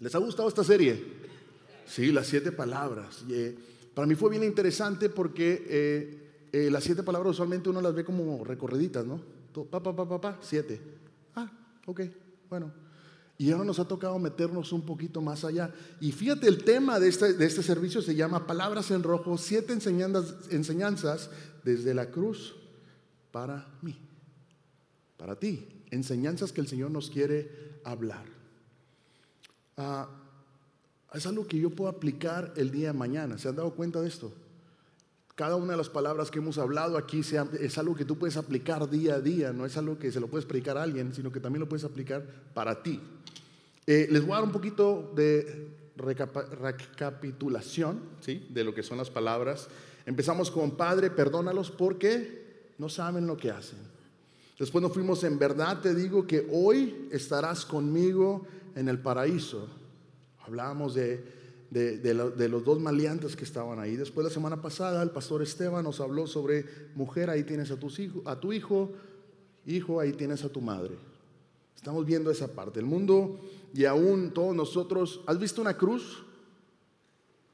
¿Les 0.00 0.14
ha 0.14 0.18
gustado 0.18 0.48
esta 0.48 0.64
serie? 0.64 1.02
Sí, 1.86 2.10
las 2.12 2.26
siete 2.26 2.52
palabras. 2.52 3.24
Eh, 3.30 3.56
para 3.94 4.06
mí 4.06 4.14
fue 4.14 4.30
bien 4.30 4.42
interesante 4.42 5.08
porque 5.08 5.64
eh, 5.68 6.48
eh, 6.52 6.70
las 6.70 6.84
siete 6.84 7.02
palabras 7.02 7.32
usualmente 7.32 7.68
uno 7.68 7.80
las 7.80 7.94
ve 7.94 8.04
como 8.04 8.44
recorriditas, 8.44 9.04
¿no? 9.04 9.20
Pa, 9.70 9.80
pa, 9.80 9.94
pa, 9.94 10.08
pa, 10.08 10.20
pa, 10.20 10.38
siete. 10.42 10.80
Ah, 11.36 11.50
ok, 11.86 12.00
bueno. 12.50 12.72
Y 13.36 13.50
ahora 13.50 13.64
nos 13.64 13.80
ha 13.80 13.88
tocado 13.88 14.18
meternos 14.18 14.72
un 14.72 14.82
poquito 14.82 15.20
más 15.20 15.44
allá. 15.44 15.72
Y 16.00 16.12
fíjate, 16.12 16.46
el 16.46 16.62
tema 16.64 17.00
de 17.00 17.08
este, 17.08 17.32
de 17.32 17.46
este 17.46 17.62
servicio 17.62 18.00
se 18.00 18.14
llama 18.14 18.46
Palabras 18.46 18.90
en 18.90 19.02
Rojo, 19.02 19.36
siete 19.38 19.72
enseñanzas, 19.72 20.34
enseñanzas 20.50 21.30
desde 21.64 21.94
la 21.94 22.10
cruz 22.10 22.54
para 23.32 23.66
mí, 23.82 23.98
para 25.16 25.36
ti. 25.36 25.84
Enseñanzas 25.90 26.52
que 26.52 26.60
el 26.60 26.68
Señor 26.68 26.90
nos 26.90 27.10
quiere 27.10 27.80
hablar. 27.84 28.33
Ah, 29.76 30.08
es 31.12 31.26
algo 31.26 31.46
que 31.46 31.58
yo 31.58 31.70
puedo 31.70 31.90
aplicar 31.90 32.52
el 32.56 32.70
día 32.70 32.88
de 32.88 32.98
mañana. 32.98 33.38
¿Se 33.38 33.48
han 33.48 33.56
dado 33.56 33.74
cuenta 33.74 34.00
de 34.00 34.08
esto? 34.08 34.32
Cada 35.34 35.56
una 35.56 35.72
de 35.72 35.78
las 35.78 35.88
palabras 35.88 36.30
que 36.30 36.38
hemos 36.38 36.58
hablado 36.58 36.96
aquí 36.96 37.20
es 37.20 37.78
algo 37.78 37.96
que 37.96 38.04
tú 38.04 38.16
puedes 38.16 38.36
aplicar 38.36 38.88
día 38.88 39.16
a 39.16 39.20
día, 39.20 39.52
no 39.52 39.66
es 39.66 39.76
algo 39.76 39.98
que 39.98 40.12
se 40.12 40.20
lo 40.20 40.28
puedes 40.28 40.44
predicar 40.44 40.78
a 40.78 40.84
alguien, 40.84 41.12
sino 41.12 41.32
que 41.32 41.40
también 41.40 41.60
lo 41.60 41.68
puedes 41.68 41.84
aplicar 41.84 42.24
para 42.54 42.84
ti. 42.84 43.00
Eh, 43.86 44.06
les 44.10 44.22
voy 44.22 44.32
a 44.32 44.36
dar 44.36 44.44
un 44.44 44.52
poquito 44.52 45.12
de 45.14 45.68
recapitulación 45.96 48.00
¿sí? 48.20 48.46
de 48.48 48.64
lo 48.64 48.74
que 48.74 48.84
son 48.84 48.98
las 48.98 49.10
palabras. 49.10 49.68
Empezamos 50.06 50.50
con 50.50 50.76
Padre, 50.76 51.10
perdónalos 51.10 51.70
porque 51.70 52.72
no 52.78 52.88
saben 52.88 53.26
lo 53.26 53.36
que 53.36 53.50
hacen. 53.50 53.78
Después 54.58 54.82
nos 54.82 54.92
fuimos 54.92 55.22
en 55.24 55.38
verdad, 55.38 55.80
te 55.80 55.94
digo 55.94 56.26
que 56.26 56.48
hoy 56.52 57.08
estarás 57.10 57.66
conmigo 57.66 58.46
en 58.74 58.88
el 58.88 58.98
paraíso. 58.98 59.68
Hablábamos 60.46 60.94
de, 60.94 61.24
de, 61.70 62.48
los 62.48 62.64
dos 62.64 62.80
maleantes 62.80 63.34
que 63.34 63.44
estaban 63.44 63.78
ahí. 63.80 63.96
Después 63.96 64.24
la 64.24 64.32
semana 64.32 64.62
pasada 64.62 65.02
el 65.02 65.10
pastor 65.10 65.42
Esteban 65.42 65.84
nos 65.84 66.00
habló 66.00 66.26
sobre 66.26 66.64
mujer, 66.94 67.30
ahí 67.30 67.42
tienes 67.42 67.70
a, 67.70 67.78
tus 67.78 67.98
hijos, 67.98 68.22
a 68.26 68.38
tu 68.38 68.52
hijo, 68.52 68.92
hijo, 69.66 70.00
ahí 70.00 70.12
tienes 70.12 70.44
a 70.44 70.48
tu 70.48 70.60
madre. 70.60 70.96
Estamos 71.74 72.06
viendo 72.06 72.30
esa 72.30 72.48
parte. 72.48 72.80
El 72.80 72.86
mundo 72.86 73.40
y 73.74 73.84
aún 73.84 74.30
todos 74.32 74.54
nosotros, 74.54 75.20
¿has 75.26 75.38
visto 75.38 75.60
una 75.60 75.76
cruz? 75.76 76.24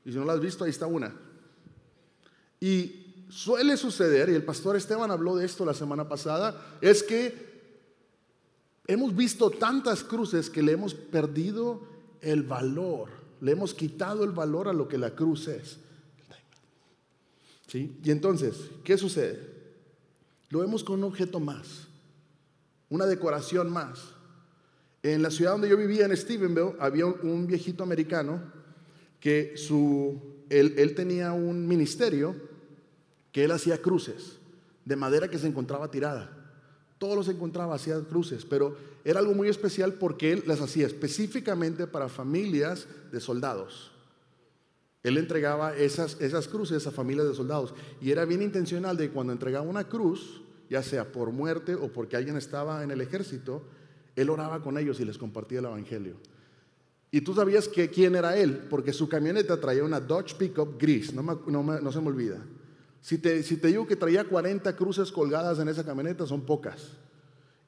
Y 0.05 0.13
si 0.13 0.19
no 0.19 0.25
la 0.25 0.35
has 0.35 0.41
visto, 0.41 0.65
ahí 0.65 0.71
está 0.71 0.87
una. 0.87 1.15
Y 2.61 3.25
suele 3.31 3.77
suceder, 3.77 4.29
y 4.29 4.35
el 4.35 4.45
pastor 4.45 4.77
Esteban 4.77 5.11
habló 5.11 5.37
de 5.37 5.47
esto 5.47 5.65
la 5.65 5.73
semana 5.73 6.09
pasada, 6.09 6.79
es 6.83 7.03
que 7.03 7.50
hemos 8.87 9.15
visto 9.15 9.51
tantas 9.51 10.03
cruces 10.03 10.51
que 10.51 10.63
le 10.63 10.73
hemos 10.73 10.95
perdido 10.95 11.83
el 12.21 12.43
valor, 12.43 13.11
le 13.41 13.53
hemos 13.53 13.75
quitado 13.75 14.25
el 14.25 14.33
valor 14.33 14.69
a 14.69 14.73
lo 14.73 14.89
que 14.89 14.99
la 14.99 15.15
cruz 15.15 15.49
es. 15.49 15.79
¿Sí? 17.67 17.99
Y 18.03 18.11
entonces, 18.11 18.57
¿qué 18.83 18.99
sucede? 18.99 19.39
Lo 20.49 20.59
vemos 20.59 20.83
con 20.83 20.99
un 20.99 21.05
objeto 21.05 21.39
más, 21.39 21.87
una 22.89 23.07
decoración 23.07 23.71
más. 23.73 24.01
En 25.03 25.23
la 25.23 25.31
ciudad 25.31 25.53
donde 25.53 25.69
yo 25.69 25.77
vivía, 25.77 26.05
en 26.05 26.17
Stephenville, 26.17 26.75
había 26.81 27.07
un 27.07 27.47
viejito 27.47 27.83
americano 27.83 28.43
que 29.21 29.57
su, 29.57 30.21
él, 30.51 30.75
él 30.77 30.95
tenía 30.95 31.33
un 31.33 31.67
ministerio 31.67 32.35
que 33.33 33.45
él 33.45 33.53
hacía 33.53 33.81
cruces 33.81 34.39
de 34.85 34.97
madera 34.97 35.29
que 35.29 35.39
se 35.39 35.47
encontraba 35.47 35.91
tirada. 35.91 36.40
Todos 37.01 37.17
los 37.17 37.29
encontraba, 37.29 37.77
hacía 37.77 37.99
cruces, 38.03 38.45
pero 38.45 38.77
era 39.07 39.21
algo 39.21 39.33
muy 39.33 39.49
especial 39.49 39.95
porque 39.95 40.33
él 40.33 40.45
las 40.47 40.61
hacía 40.61 40.87
específicamente 40.87 41.87
para 41.87 42.11
familias 42.11 42.87
de 43.11 43.21
soldados. 43.21 43.91
Él 45.03 45.17
entregaba 45.17 45.75
esas, 45.75 46.21
esas 46.21 46.47
cruces 46.47 46.87
a 46.87 46.91
familias 46.91 47.27
de 47.27 47.35
soldados 47.35 47.73
y 48.03 48.11
era 48.11 48.27
bien 48.27 48.43
intencional 48.43 48.99
de 48.99 49.09
cuando 49.09 49.33
entregaba 49.33 49.67
una 49.67 49.89
cruz, 49.89 50.43
ya 50.69 50.83
sea 50.83 51.11
por 51.11 51.33
muerte 51.33 51.75
o 51.75 51.89
porque 51.89 52.19
alguien 52.19 52.37
estaba 52.37 52.85
en 52.85 52.91
el 52.91 53.01
ejército, 53.01 53.63
él 54.15 54.29
oraba 54.29 54.63
con 54.63 54.77
ellos 54.77 55.01
y 55.01 55.07
les 55.07 55.17
compartía 55.17 55.61
el 55.61 55.65
evangelio. 55.65 56.17
Y 57.11 57.23
tú 57.23 57.33
sabías 57.33 57.67
que 57.67 57.89
quién 57.89 58.15
era 58.15 58.37
él, 58.37 58.67
porque 58.69 58.93
su 58.93 59.09
camioneta 59.09 59.59
traía 59.59 59.85
una 59.85 60.01
Dodge 60.01 60.35
Pickup 60.35 60.79
gris, 60.79 61.15
no, 61.15 61.23
no 61.23 61.93
se 61.93 62.01
me 62.03 62.09
olvida. 62.09 62.45
Si 63.01 63.19
te, 63.19 63.43
digo 63.43 63.87
que 63.87 63.97
traía 63.97 64.25
40 64.25 64.77
cruces 64.77 65.11
colgadas 65.11 65.59
en 65.59 65.69
esa 65.69 65.85
camioneta, 65.85 66.27
son 66.27 66.43
pocas. 66.43 66.89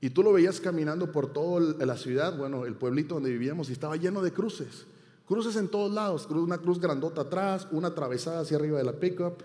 Y 0.00 0.10
tú 0.10 0.22
lo 0.22 0.32
veías 0.32 0.60
caminando 0.60 1.10
por 1.10 1.32
toda 1.32 1.60
la 1.84 1.96
ciudad, 1.96 2.36
bueno, 2.36 2.66
el 2.66 2.74
pueblito 2.74 3.14
donde 3.14 3.30
vivíamos, 3.30 3.70
y 3.70 3.72
estaba 3.72 3.96
lleno 3.96 4.20
de 4.20 4.32
cruces. 4.32 4.84
Cruces 5.26 5.56
en 5.56 5.68
todos 5.68 5.92
lados, 5.92 6.26
una 6.26 6.58
cruz 6.58 6.80
grandota 6.80 7.22
atrás, 7.22 7.66
una 7.70 7.88
atravesada 7.88 8.40
hacia 8.40 8.56
arriba 8.56 8.78
de 8.78 8.84
la 8.84 8.92
pickup. 8.92 9.42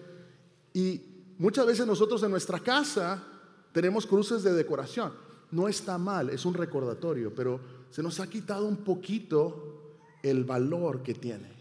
Y 0.73 1.01
muchas 1.37 1.65
veces 1.65 1.87
nosotros 1.87 2.21
en 2.23 2.31
nuestra 2.31 2.59
casa 2.59 3.23
tenemos 3.71 4.05
cruces 4.05 4.43
de 4.43 4.53
decoración. 4.53 5.13
No 5.51 5.69
está 5.69 5.97
mal, 5.97 6.29
es 6.29 6.45
un 6.45 6.55
recordatorio, 6.55 7.33
pero 7.33 7.61
se 7.91 8.03
nos 8.03 8.19
ha 8.19 8.27
quitado 8.27 8.67
un 8.67 8.77
poquito 8.77 9.95
el 10.23 10.43
valor 10.43 11.03
que 11.03 11.13
tiene 11.13 11.56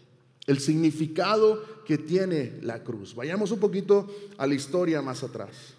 el 0.47 0.59
significado 0.59 1.61
que 1.85 1.97
tiene 1.97 2.57
la 2.61 2.83
cruz. 2.83 3.13
Vayamos 3.13 3.51
un 3.51 3.59
poquito 3.59 4.07
a 4.37 4.47
la 4.47 4.55
historia 4.55 5.01
más 5.01 5.21
atrás. 5.21 5.75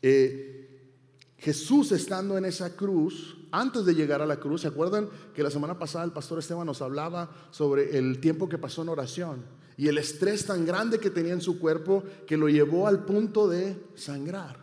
Eh, 0.00 0.64
Jesús 1.38 1.92
estando 1.92 2.38
en 2.38 2.44
esa 2.44 2.74
cruz, 2.74 3.36
antes 3.50 3.84
de 3.84 3.94
llegar 3.94 4.22
a 4.22 4.26
la 4.26 4.38
cruz, 4.40 4.62
¿se 4.62 4.68
acuerdan 4.68 5.08
que 5.34 5.42
la 5.42 5.50
semana 5.50 5.78
pasada 5.78 6.04
el 6.04 6.12
pastor 6.12 6.38
Esteban 6.38 6.66
nos 6.66 6.80
hablaba 6.80 7.30
sobre 7.50 7.98
el 7.98 8.20
tiempo 8.20 8.48
que 8.48 8.56
pasó 8.56 8.82
en 8.82 8.88
oración 8.88 9.44
y 9.76 9.88
el 9.88 9.98
estrés 9.98 10.46
tan 10.46 10.64
grande 10.64 10.98
que 10.98 11.10
tenía 11.10 11.32
en 11.32 11.40
su 11.40 11.58
cuerpo 11.58 12.04
que 12.26 12.36
lo 12.36 12.48
llevó 12.48 12.86
al 12.86 13.04
punto 13.04 13.48
de 13.48 13.76
sangrar? 13.96 14.62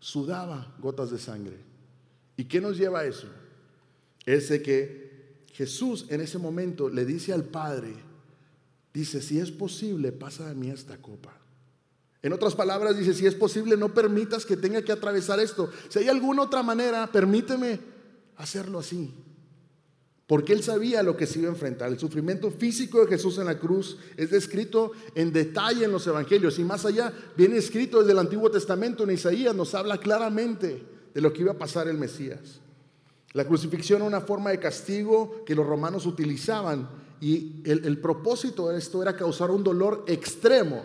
Sudaba 0.00 0.74
gotas 0.80 1.10
de 1.10 1.18
sangre. 1.18 1.58
¿Y 2.36 2.44
qué 2.44 2.60
nos 2.60 2.78
lleva 2.78 3.00
a 3.00 3.04
eso? 3.04 3.26
Ese 4.24 4.62
que 4.62 5.44
Jesús 5.52 6.06
en 6.08 6.20
ese 6.20 6.38
momento 6.38 6.88
le 6.88 7.04
dice 7.04 7.32
al 7.32 7.44
Padre, 7.44 8.07
Dice, 8.92 9.20
si 9.20 9.38
es 9.38 9.50
posible, 9.50 10.12
pasa 10.12 10.48
de 10.48 10.54
mí 10.54 10.70
esta 10.70 10.96
copa. 10.98 11.36
En 12.22 12.32
otras 12.32 12.54
palabras, 12.54 12.96
dice, 12.96 13.14
si 13.14 13.26
es 13.26 13.34
posible, 13.34 13.76
no 13.76 13.94
permitas 13.94 14.44
que 14.44 14.56
tenga 14.56 14.82
que 14.82 14.92
atravesar 14.92 15.38
esto. 15.40 15.70
Si 15.88 16.00
hay 16.00 16.08
alguna 16.08 16.42
otra 16.42 16.62
manera, 16.62 17.06
permíteme 17.10 17.78
hacerlo 18.36 18.80
así. 18.80 19.14
Porque 20.26 20.52
él 20.52 20.62
sabía 20.62 21.02
lo 21.02 21.16
que 21.16 21.26
se 21.26 21.38
iba 21.38 21.48
a 21.48 21.52
enfrentar. 21.52 21.90
El 21.90 21.98
sufrimiento 21.98 22.50
físico 22.50 23.00
de 23.00 23.06
Jesús 23.06 23.38
en 23.38 23.46
la 23.46 23.58
cruz 23.58 23.96
es 24.16 24.30
descrito 24.30 24.92
en 25.14 25.32
detalle 25.32 25.84
en 25.84 25.92
los 25.92 26.06
evangelios. 26.06 26.58
Y 26.58 26.64
más 26.64 26.84
allá, 26.84 27.12
viene 27.36 27.56
escrito 27.56 28.00
desde 28.00 28.12
el 28.12 28.18
Antiguo 28.18 28.50
Testamento 28.50 29.04
en 29.04 29.12
Isaías, 29.12 29.54
nos 29.54 29.74
habla 29.74 29.96
claramente 29.98 30.82
de 31.14 31.20
lo 31.20 31.32
que 31.32 31.42
iba 31.42 31.52
a 31.52 31.58
pasar 31.58 31.88
el 31.88 31.96
Mesías. 31.96 32.60
La 33.32 33.46
crucifixión 33.46 34.00
era 34.00 34.08
una 34.08 34.20
forma 34.20 34.50
de 34.50 34.58
castigo 34.58 35.44
que 35.46 35.54
los 35.54 35.66
romanos 35.66 36.04
utilizaban 36.04 36.88
y 37.20 37.62
el, 37.64 37.98
propósito 38.00 38.68
de 38.68 38.78
esto 38.78 39.02
era 39.02 39.16
causar 39.16 39.50
un 39.50 39.64
dolor 39.64 40.04
extremo. 40.06 40.84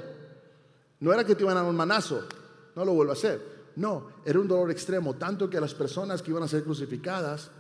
No 1.00 1.14
era 1.14 1.24
que 1.24 1.36
te 1.36 1.44
iban 1.44 1.58
a 1.58 1.62
dar 1.62 1.70
un 1.70 1.76
manazo, 1.76 2.24
no 2.76 2.86
lo 2.86 2.94
vuelvo 2.94 3.12
a 3.12 3.16
hacer. 3.16 3.54
No, 3.76 4.08
era 4.26 4.40
un 4.40 4.48
dolor 4.48 4.72
extremo, 4.72 5.16
tanto 5.16 5.50
que 5.50 5.60
las 5.60 5.74
personas 5.74 6.22
que 6.22 6.32
iban 6.32 6.44
a 6.44 6.48
ser 6.48 6.64
crucificadas, 6.64 7.52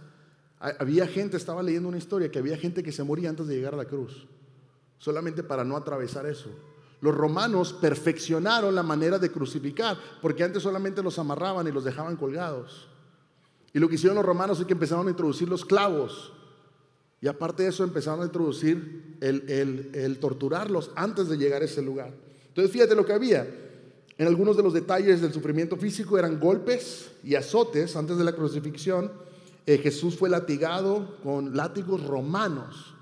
había 0.59 1.07
gente, 1.07 1.37
estaba 1.37 1.61
leyendo 1.61 1.89
una 1.89 1.97
historia, 1.97 2.31
que 2.31 2.39
había 2.39 2.57
gente 2.57 2.83
que 2.83 2.91
se 2.91 3.03
moría 3.03 3.29
antes 3.29 3.47
de 3.47 3.55
llegar 3.55 3.73
a 3.73 3.77
la 3.77 3.85
cruz, 3.85 4.27
solamente 4.97 5.43
para 5.43 5.63
no 5.63 5.75
atravesar 5.75 6.25
eso. 6.25 6.49
Los 7.01 7.13
romanos 7.13 7.73
perfeccionaron 7.73 8.73
la 8.73 8.83
manera 8.83 9.19
de 9.19 9.31
crucificar, 9.31 9.97
porque 10.21 10.43
antes 10.43 10.63
solamente 10.63 11.03
los 11.03 11.19
amarraban 11.19 11.67
y 11.67 11.71
los 11.71 11.83
dejaban 11.83 12.15
colgados. 12.15 12.87
Y 13.73 13.79
lo 13.79 13.89
que 13.89 13.95
hicieron 13.95 14.15
los 14.15 14.25
romanos 14.25 14.59
es 14.59 14.65
que 14.65 14.73
empezaron 14.73 15.07
a 15.07 15.09
introducir 15.09 15.49
los 15.49 15.65
clavos 15.65 16.31
y 17.23 17.27
aparte 17.29 17.63
de 17.63 17.69
eso 17.69 17.85
empezaron 17.85 18.19
a 18.21 18.25
introducir 18.25 19.15
el, 19.21 20.17
torturarlos 20.19 20.91
antes 20.93 21.29
de 21.29 21.37
llegar 21.37 21.61
a 21.61 21.65
ese 21.65 21.81
lugar. 21.81 22.11
Entonces 22.49 22.69
fíjate 22.69 22.95
lo 22.95 23.05
que 23.05 23.13
había. 23.13 23.47
En 24.17 24.27
algunos 24.27 24.57
de 24.57 24.63
los 24.63 24.73
detalles 24.73 25.21
del 25.21 25.31
sufrimiento 25.31 25.77
físico 25.77 26.19
eran 26.19 26.37
golpes 26.37 27.11
y 27.23 27.35
azotes 27.35 27.95
antes 27.95 28.17
de 28.17 28.25
la 28.25 28.33
crucifixión. 28.33 29.09
Eh, 29.65 29.77
Jesús 29.77 30.17
fue 30.17 30.29
latigado 30.29 31.15
con 31.23 31.55
látigos 31.55 32.05
romanos. 32.05 32.93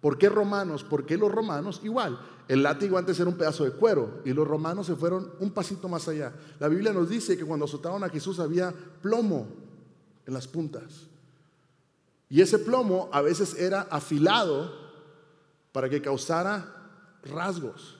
¿Por 0.00 0.18
qué 0.18 0.28
romanos? 0.28 0.82
Porque 0.82 1.16
los 1.16 1.30
romanos, 1.30 1.80
igual, 1.84 2.18
el 2.48 2.64
látigo 2.64 2.98
antes 2.98 3.20
era 3.20 3.30
un 3.30 3.38
pedazo 3.38 3.62
de 3.62 3.70
cuero 3.70 4.20
y 4.24 4.32
los 4.32 4.48
romanos 4.48 4.88
se 4.88 4.96
fueron 4.96 5.30
un 5.38 5.52
pasito 5.52 5.88
más 5.88 6.08
allá. 6.08 6.32
La 6.58 6.66
Biblia 6.66 6.92
nos 6.92 7.08
dice 7.08 7.38
que 7.38 7.44
cuando 7.44 7.66
azotaron 7.66 8.02
a 8.02 8.08
Jesús 8.08 8.40
había 8.40 8.74
plomo 9.00 9.46
en 10.26 10.34
las 10.34 10.48
puntas. 10.48 11.09
Y 12.30 12.40
ese 12.40 12.60
plomo 12.60 13.10
a 13.12 13.20
veces 13.20 13.54
era 13.58 13.82
afilado 13.90 14.72
para 15.72 15.90
que 15.90 16.00
causara 16.00 16.64
rasgos. 17.24 17.98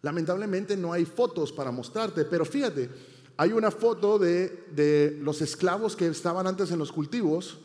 Lamentablemente 0.00 0.76
no 0.76 0.92
hay 0.92 1.04
fotos 1.04 1.50
para 1.50 1.72
mostrarte, 1.72 2.24
pero 2.24 2.44
fíjate, 2.44 2.88
hay 3.36 3.52
una 3.52 3.72
foto 3.72 4.18
de, 4.18 5.18
los 5.20 5.42
esclavos 5.42 5.96
que 5.96 6.06
estaban 6.06 6.46
antes 6.46 6.70
en 6.70 6.78
los 6.78 6.92
cultivos 6.92 7.58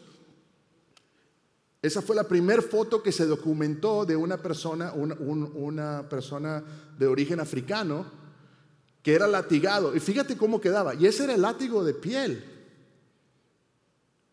Esa 1.81 2.01
fue 2.01 2.15
la 2.15 2.27
primera 2.27 2.61
foto 2.61 3.03
que 3.03 3.11
se 3.11 3.27
documentó 3.27 4.03
de 4.03 4.15
una 4.15 4.37
persona, 4.37 4.91
una 4.93 6.09
persona 6.09 6.63
de 6.97 7.07
origen 7.07 7.39
africano 7.39 8.05
que 9.03 9.13
era 9.13 9.27
latigado. 9.27 9.95
Y 9.95 9.99
fíjate 9.99 10.35
cómo 10.35 10.59
quedaba. 10.59 10.95
Y 10.95 11.05
ese 11.05 11.23
era 11.25 11.35
el 11.35 11.41
látigo 11.41 11.83
de 11.83 11.93
piel. 11.93 12.43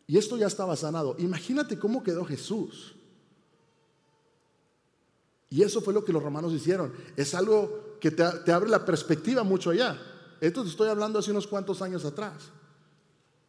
Y 0.07 0.19
esto 0.19 0.37
ya 0.37 0.47
estaba 0.47 0.77
sanado. 0.77 1.17
Imagínate 1.19 1.79
cómo 1.79 2.03
quedó 2.03 2.25
Jesús. 2.25 2.95
Y 5.51 5.63
eso 5.63 5.81
fue 5.81 5.95
lo 5.95 6.05
que 6.05 6.13
los 6.13 6.23
romanos 6.23 6.53
hicieron. 6.53 6.93
Es 7.17 7.35
algo 7.35 7.99
que 8.01 8.11
te, 8.11 8.53
abre 8.53 8.69
la 8.69 8.85
perspectiva 8.85 9.43
mucho 9.43 9.71
allá. 9.71 9.99
Esto 10.41 10.63
te 10.63 10.69
estoy 10.69 10.89
hablando 10.89 11.19
hace 11.19 11.31
unos 11.31 11.47
cuantos 11.47 11.83
años 11.83 12.05
atrás, 12.05 12.51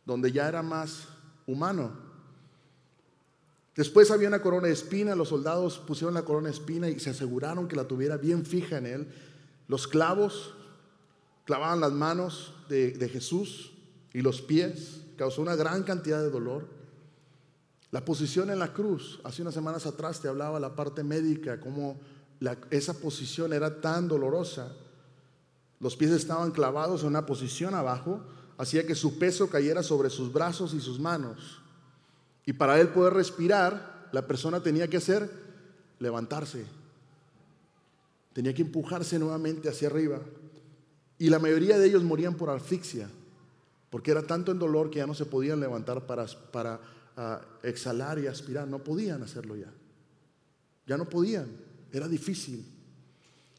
donde 0.06 0.32
ya 0.32 0.48
era 0.48 0.64
más 0.64 1.08
humano. 1.46 1.92
Después 3.76 4.10
había 4.10 4.28
una 4.28 4.42
corona 4.42 4.68
de 4.68 4.74
espina, 4.74 5.16
los 5.16 5.30
soldados 5.30 5.78
pusieron 5.78 6.14
la 6.14 6.26
corona 6.26 6.48
de 6.48 6.54
espina 6.54 6.90
y 6.90 7.00
se 7.00 7.12
aseguraron 7.12 7.68
que 7.68 7.76
la 7.76 7.88
tuviera 7.88 8.18
bien 8.18 8.46
fija 8.46 8.78
en 8.78 8.86
él. 8.88 9.08
Los 9.68 9.88
clavos 9.88 10.56
clavaban 11.46 11.80
las 11.80 11.92
manos 11.92 12.54
de, 12.70 13.10
Jesús 13.12 13.74
y 14.14 14.22
los 14.22 14.42
pies, 14.42 15.02
causó 15.18 15.42
una 15.42 15.56
gran 15.56 15.84
cantidad 15.84 16.22
de 16.22 16.30
dolor. 16.30 16.68
La 17.92 18.06
posición 18.06 18.50
en 18.50 18.60
la 18.60 18.74
cruz, 18.74 19.20
hace 19.24 19.42
unas 19.42 19.54
semanas 19.54 19.86
atrás 19.86 20.22
te 20.22 20.28
hablaba 20.28 20.60
la 20.60 20.76
parte 20.76 21.04
médica, 21.04 21.60
cómo 21.60 22.00
esa 22.70 22.94
posición 22.94 23.54
era 23.54 23.82
tan 23.82 24.08
dolorosa. 24.08 24.72
Los 25.80 25.96
pies 25.96 26.12
estaban 26.12 26.52
clavados 26.52 27.02
en 27.02 27.10
una 27.10 27.26
posición 27.26 27.74
abajo, 27.76 28.22
hacía 28.58 28.86
que 28.86 28.96
su 28.96 29.20
peso 29.20 29.50
cayera 29.50 29.84
sobre 29.84 30.10
sus 30.10 30.32
brazos 30.32 30.74
y 30.74 30.80
sus 30.80 31.00
manos. 31.00 31.62
Y 32.46 32.54
para 32.54 32.80
él 32.80 32.90
poder 32.90 33.14
respirar, 33.14 34.10
la 34.12 34.28
persona 34.28 34.62
tenía 34.62 34.88
que 34.88 34.98
hacer 34.98 35.30
levantarse. 36.00 36.66
Tenía 38.34 38.54
que 38.54 38.62
empujarse 38.62 39.20
nuevamente 39.20 39.70
hacia 39.70 39.88
arriba. 39.88 40.20
Y 41.20 41.30
la 41.30 41.40
mayoría 41.40 41.78
de 41.78 41.88
ellos 41.88 42.04
morían 42.04 42.36
por 42.36 42.50
asfixia, 42.50 43.10
porque 43.98 44.12
era 44.12 44.22
tanto 44.22 44.52
el 44.52 44.60
dolor 44.60 44.92
que 44.92 45.00
ya 45.00 45.08
no 45.08 45.16
se 45.16 45.26
podían 45.26 45.60
levantar 45.60 46.06
para, 46.06 46.28
para 46.52 46.80
ah, 47.16 47.42
exhalar 47.64 48.20
y 48.20 48.28
aspirar. 48.28 48.68
No 48.68 48.78
podían 48.84 49.24
hacerlo 49.24 49.56
ya. 49.56 49.74
Ya 50.86 50.98
no 50.98 51.06
podían. 51.06 51.48
Era 51.92 52.08
difícil. 52.08 52.64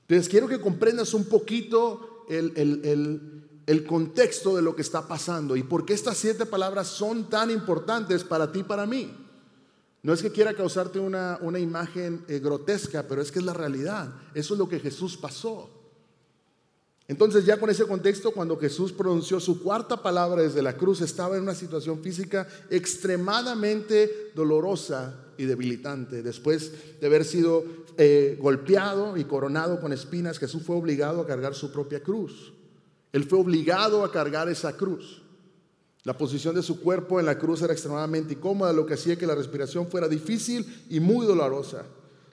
Entonces 0.03 0.29
quiero 0.29 0.47
que 0.47 0.61
comprendas 0.61 1.13
un 1.13 1.25
poquito 1.25 2.25
el, 2.29 2.53
el 2.55 3.49
el 3.67 3.85
contexto 3.85 4.55
de 4.55 4.63
lo 4.63 4.77
que 4.77 4.83
está 4.83 5.09
pasando 5.09 5.57
y 5.57 5.65
por 5.65 5.85
qué 5.85 5.95
estas 5.95 6.17
siete 6.17 6.47
palabras 6.47 6.87
son 6.87 7.29
tan 7.29 7.51
importantes 7.51 8.23
para 8.23 8.53
ti 8.53 8.61
y 8.61 8.63
para 8.63 8.87
mí. 8.87 9.13
No 10.05 10.13
es 10.13 10.23
que 10.23 10.31
quiera 10.31 10.55
causarte 10.55 11.01
una, 11.01 11.37
una 11.43 11.59
imagen 11.59 12.25
eh, 12.29 12.39
grotesca, 12.39 13.09
pero 13.09 13.21
es 13.21 13.33
que 13.33 13.41
es 13.41 13.45
la 13.45 13.55
realidad. 13.55 14.15
Eso 14.35 14.55
es 14.55 14.59
lo 14.59 14.69
que 14.69 14.79
Jesús 14.79 15.17
pasó. 15.17 15.78
Entonces 17.09 17.47
ya 17.47 17.59
con 17.59 17.71
ese 17.71 17.87
contexto, 17.87 18.33
cuando 18.33 18.59
Jesús 18.59 18.93
pronunció 18.93 19.41
su 19.41 19.63
cuarta 19.63 20.03
palabra 20.03 20.43
desde 20.43 20.61
la 20.61 20.77
cruz, 20.77 21.01
estaba 21.01 21.39
en 21.39 21.43
una 21.43 21.55
situación 21.55 22.03
física 22.03 22.47
extremadamente 22.69 24.31
dolorosa 24.35 25.25
y 25.39 25.47
debilitante. 25.47 26.23
Después 26.23 27.01
de 27.01 27.07
haber 27.07 27.25
sido 27.25 27.65
eh, 27.97 28.37
golpeado 28.39 29.17
y 29.17 29.25
coronado 29.25 29.81
con 29.81 29.95
espinas, 29.95 30.39
Jesús 30.39 30.63
fue 30.63 30.77
obligado 30.77 31.23
a 31.23 31.27
cargar 31.27 31.55
su 31.55 31.73
propia 31.73 32.03
cruz. 32.03 32.53
Él 33.13 33.25
fue 33.25 33.39
obligado 33.39 34.05
a 34.05 34.13
cargar 34.13 34.51
esa 34.51 34.77
cruz. 34.77 35.23
La 36.05 36.17
posición 36.17 36.55
de 36.55 36.63
su 36.63 36.81
cuerpo 36.81 37.19
en 37.19 37.27
la 37.27 37.39
cruz 37.39 37.63
era 37.63 37.73
extremadamente 37.73 38.35
incómoda, 38.35 38.73
lo 38.75 38.85
que 38.85 38.95
hacía 38.95 39.17
que 39.17 39.27
la 39.27 39.35
respiración 39.35 39.89
fuera 39.89 40.09
difícil 40.09 40.85
y 40.91 41.01
muy 41.01 41.27
dolorosa. 41.27 41.87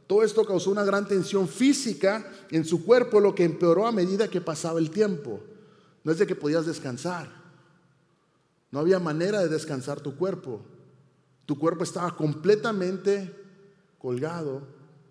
Todo 0.07 0.23
esto 0.23 0.45
causó 0.45 0.69
una 0.71 0.83
gran 0.83 1.07
tensión 1.07 1.47
física 1.47 2.31
en 2.51 2.63
su 2.65 2.85
cuerpo, 2.85 3.19
lo 3.19 3.33
que 3.33 3.43
empeoró 3.43 3.87
a 3.87 3.91
medida 3.91 4.27
que 4.27 4.41
pasaba 4.41 4.79
el 4.79 4.91
tiempo. 4.91 5.39
No 6.03 6.11
es 6.11 6.19
de 6.19 6.27
que 6.27 6.35
podías 6.35 6.65
descansar. 6.65 7.29
No 8.69 8.79
había 8.79 8.99
manera 8.99 9.41
de 9.41 9.49
descansar 9.49 10.01
tu 10.01 10.15
cuerpo. 10.15 10.61
Tu 11.45 11.57
cuerpo 11.57 11.83
estaba 11.83 12.15
completamente 12.15 13.33
colgado 13.97 14.61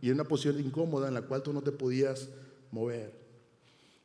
y 0.00 0.08
en 0.08 0.14
una 0.14 0.24
posición 0.24 0.60
incómoda 0.60 1.08
en 1.08 1.14
la 1.14 1.22
cual 1.22 1.42
tú 1.42 1.52
no 1.52 1.62
te 1.62 1.72
podías 1.72 2.28
mover. 2.70 3.12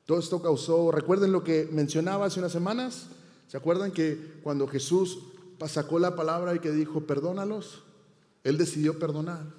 Todo 0.05 0.17
esto 0.17 0.41
causó, 0.41 0.91
recuerden 0.91 1.31
lo 1.31 1.43
que 1.43 1.69
mencionaba 1.71 2.25
hace 2.25 2.39
unas 2.39 2.51
semanas, 2.51 3.07
¿se 3.47 3.57
acuerdan 3.57 3.91
que 3.91 4.39
cuando 4.41 4.65
Jesús 4.67 5.19
sacó 5.67 5.99
la 5.99 6.15
palabra 6.15 6.55
y 6.55 6.59
que 6.59 6.71
dijo, 6.71 7.01
perdónalos? 7.01 7.83
Él 8.43 8.57
decidió 8.57 8.97
perdonar. 8.97 9.58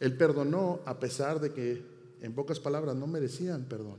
Él 0.00 0.16
perdonó 0.16 0.80
a 0.86 0.98
pesar 0.98 1.40
de 1.40 1.52
que, 1.52 1.84
en 2.22 2.34
pocas 2.34 2.58
palabras, 2.58 2.96
no 2.96 3.06
merecían 3.06 3.64
perdón. 3.64 3.98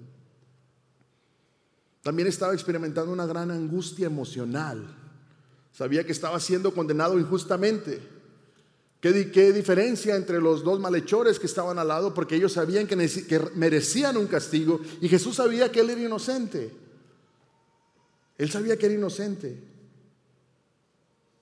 También 2.01 2.27
estaba 2.27 2.53
experimentando 2.53 3.13
una 3.13 3.27
gran 3.27 3.51
angustia 3.51 4.07
emocional. 4.07 4.83
Sabía 5.71 6.03
que 6.03 6.11
estaba 6.11 6.39
siendo 6.39 6.73
condenado 6.73 7.19
injustamente. 7.19 8.01
¿Qué, 8.99 9.51
diferencia 9.51 10.15
entre 10.15 10.39
los 10.39 10.63
dos 10.63 10.79
malhechores 10.79 11.39
que 11.39 11.47
estaban 11.47 11.79
al 11.79 11.87
lado? 11.87 12.13
Porque 12.13 12.35
ellos 12.35 12.53
sabían 12.53 12.85
que, 12.87 12.95
merecían 13.55 14.17
un 14.17 14.27
castigo 14.27 14.79
y 14.99 15.07
Jesús 15.07 15.37
sabía 15.37 15.71
que 15.71 15.79
él 15.79 15.89
era 15.89 16.01
inocente. 16.01 16.71
Él 18.37 18.49
sabía 18.49 18.77
que 18.77 18.87
era 18.87 18.95
inocente. 18.95 19.59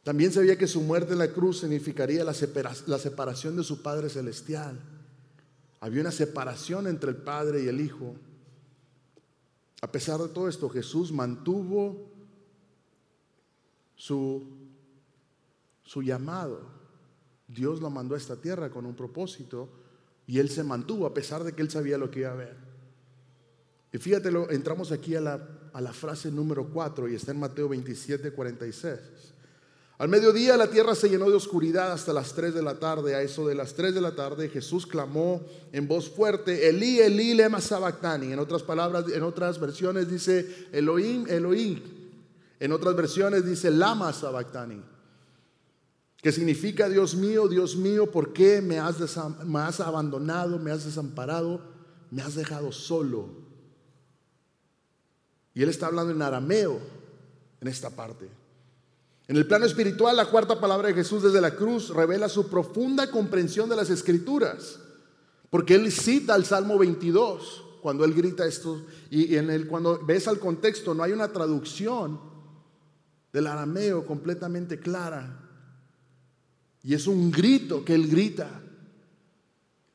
También 0.10 0.32
sabía 0.32 0.58
que 0.58 0.66
su 0.66 0.82
muerte 0.82 1.14
en 1.14 1.20
la 1.20 1.32
cruz 1.32 1.60
significaría 1.60 2.24
la, 2.24 2.34
separación 2.34 3.56
de 3.56 3.64
su 3.64 3.84
Padre 3.84 4.10
Celestial. 4.10 4.80
Había 5.80 6.02
una 6.02 6.10
separación 6.10 6.88
entre 6.88 7.12
el 7.12 7.18
Padre 7.18 7.62
y 7.62 7.68
el 7.68 7.80
Hijo. 7.80 8.16
A 9.84 9.92
pesar 9.92 10.20
de 10.20 10.30
todo 10.30 10.50
esto, 10.50 10.68
Jesús 10.68 11.12
mantuvo 11.12 12.10
su, 13.96 14.48
su 15.84 16.02
llamado 16.02 16.62
Dios 17.48 17.80
lo 17.80 17.92
mandó 17.92 18.16
a 18.16 18.18
esta 18.18 18.36
tierra 18.36 18.72
con 18.72 18.88
un 18.88 18.96
propósito 18.96 19.70
y 20.26 20.40
él 20.40 20.50
se 20.50 20.64
mantuvo 20.64 21.06
a 21.06 21.14
pesar 21.14 21.44
de 21.44 21.54
que 21.54 21.62
él 21.62 21.70
sabía 21.70 22.00
lo 22.00 22.10
que 22.10 22.22
iba 22.22 22.32
a 22.32 22.36
ver. 22.36 22.58
Y 23.94 24.00
fíjate, 24.00 24.30
entramos 24.50 24.92
aquí 24.92 25.14
a 25.14 25.22
la, 25.22 25.70
a 25.72 25.80
la 25.80 25.94
frase 25.94 26.32
número 26.32 26.68
4 26.68 27.10
y 27.10 27.14
está 27.14 27.32
en 27.32 27.40
Mateo 27.40 27.70
27, 27.70 28.32
46. 28.32 29.36
Al 30.00 30.10
mediodía 30.10 30.58
la 30.58 30.72
tierra 30.72 30.96
se 30.96 31.10
llenó 31.10 31.30
de 31.30 31.36
oscuridad 31.36 31.92
hasta 31.92 32.12
las 32.12 32.34
3 32.34 32.56
de 32.56 32.64
la 32.64 32.80
tarde. 32.80 33.14
A 33.14 33.22
eso 33.22 33.46
de 33.48 33.54
las 33.54 33.76
3 33.76 33.94
de 33.94 34.02
la 34.02 34.16
tarde 34.16 34.50
Jesús 34.50 34.88
clamó 34.88 35.42
en 35.72 35.88
voz 35.88 36.10
fuerte, 36.10 36.68
Elí, 36.68 37.00
Elí, 37.00 37.36
lema 37.36 37.62
sabactani. 37.62 38.32
En 38.32 38.40
otras 38.40 38.64
palabras, 38.64 39.06
en 39.14 39.22
otras 39.22 39.60
versiones 39.60 40.10
dice 40.10 40.68
Elohim, 40.72 41.28
Elohim. 41.28 41.82
En 42.60 42.72
otras 42.72 42.96
versiones 42.96 43.46
dice 43.46 43.70
lama 43.70 44.12
sabactani 44.12 44.82
que 46.22 46.32
significa, 46.32 46.90
Dios 46.90 47.16
mío, 47.16 47.48
Dios 47.48 47.78
mío, 47.78 48.12
¿por 48.12 48.34
qué 48.34 48.62
me 48.62 48.78
has, 48.78 48.98
me 49.46 49.60
has 49.60 49.80
abandonado, 49.80 50.60
me 50.60 50.72
has 50.72 50.84
desamparado, 50.84 51.62
me 52.12 52.22
has 52.22 52.36
dejado 52.36 52.72
solo? 52.72 53.30
Y 55.54 55.64
él 55.64 55.70
está 55.70 55.88
hablando 55.88 56.12
en 56.12 56.22
arameo 56.22 56.80
en 57.62 57.68
esta 57.68 57.90
parte. 57.90 58.30
En 59.30 59.38
el 59.38 59.46
plano 59.46 59.68
espiritual, 59.68 60.18
la 60.18 60.26
cuarta 60.26 60.60
palabra 60.60 60.88
de 60.88 60.96
Jesús 60.96 61.22
desde 61.22 61.40
la 61.40 61.56
cruz 61.56 61.90
revela 61.90 62.28
su 62.28 62.50
profunda 62.50 63.12
comprensión 63.12 63.70
de 63.70 63.76
las 63.76 63.92
escrituras, 63.92 64.80
porque 65.52 65.76
él 65.76 65.92
cita 65.92 66.36
el 66.36 66.46
Salmo 66.46 66.80
22 66.80 67.64
cuando 67.84 68.06
él 68.06 68.16
grita 68.16 68.48
esto 68.48 68.84
y 69.12 69.36
en 69.36 69.68
cuando 69.68 70.04
ves 70.04 70.28
al 70.28 70.40
contexto 70.40 70.96
no 70.96 71.04
hay 71.04 71.12
una 71.12 71.32
traducción 71.32 72.20
del 73.32 73.46
arameo 73.46 74.04
completamente 74.04 74.80
clara. 74.80 75.48
Y 76.82 76.96
es 76.96 77.06
un 77.06 77.30
grito 77.30 77.86
que 77.86 77.94
él 77.94 78.08
grita. 78.08 78.50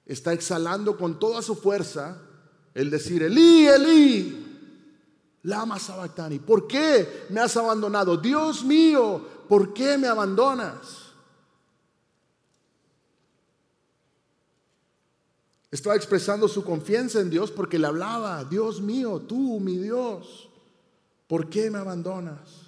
Está 0.06 0.32
exhalando 0.32 0.96
con 0.96 1.18
toda 1.18 1.42
su 1.42 1.56
fuerza 1.56 2.22
el 2.72 2.88
decir, 2.88 3.24
Elí, 3.24 3.66
Elí, 3.66 4.43
lama 5.44 5.78
sabactani. 5.78 6.38
¿Por 6.38 6.66
qué 6.66 7.26
me 7.30 7.40
has 7.40 7.56
abandonado? 7.56 8.16
Dios 8.16 8.64
mío, 8.64 9.24
¿por 9.48 9.72
qué 9.72 9.96
me 9.96 10.08
abandonas? 10.08 11.04
Estaba 15.70 15.96
expresando 15.96 16.48
su 16.48 16.64
confianza 16.64 17.20
en 17.20 17.30
Dios 17.30 17.50
porque 17.50 17.78
le 17.78 17.86
hablaba, 17.86 18.44
Dios 18.44 18.80
mío, 18.80 19.20
tú, 19.20 19.58
mi 19.60 19.76
Dios, 19.76 20.48
¿por 21.26 21.50
qué 21.50 21.70
me 21.70 21.78
abandonas? 21.78 22.63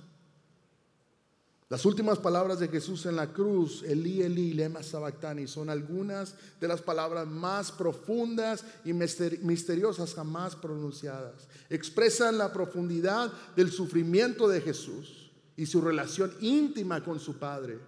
Las 1.68 1.84
últimas 1.84 2.20
palabras 2.20 2.60
de 2.60 2.68
Jesús 2.68 3.06
en 3.06 3.16
la 3.16 3.32
cruz, 3.32 3.82
Elí, 3.82 4.22
Elí, 4.22 4.54
lema 4.54 4.84
sabactani, 4.84 5.48
son 5.48 5.68
algunas 5.68 6.36
de 6.60 6.68
las 6.68 6.80
palabras 6.80 7.26
más 7.26 7.72
profundas 7.72 8.64
y 8.84 8.92
misteriosas 8.92 10.14
jamás 10.14 10.54
pronunciadas. 10.54 11.48
Expresan 11.68 12.38
la 12.38 12.52
profundidad 12.52 13.32
del 13.56 13.72
sufrimiento 13.72 14.46
de 14.46 14.60
Jesús 14.60 15.32
y 15.56 15.66
su 15.66 15.80
relación 15.80 16.32
íntima 16.40 17.02
con 17.02 17.18
su 17.18 17.36
Padre. 17.36 17.80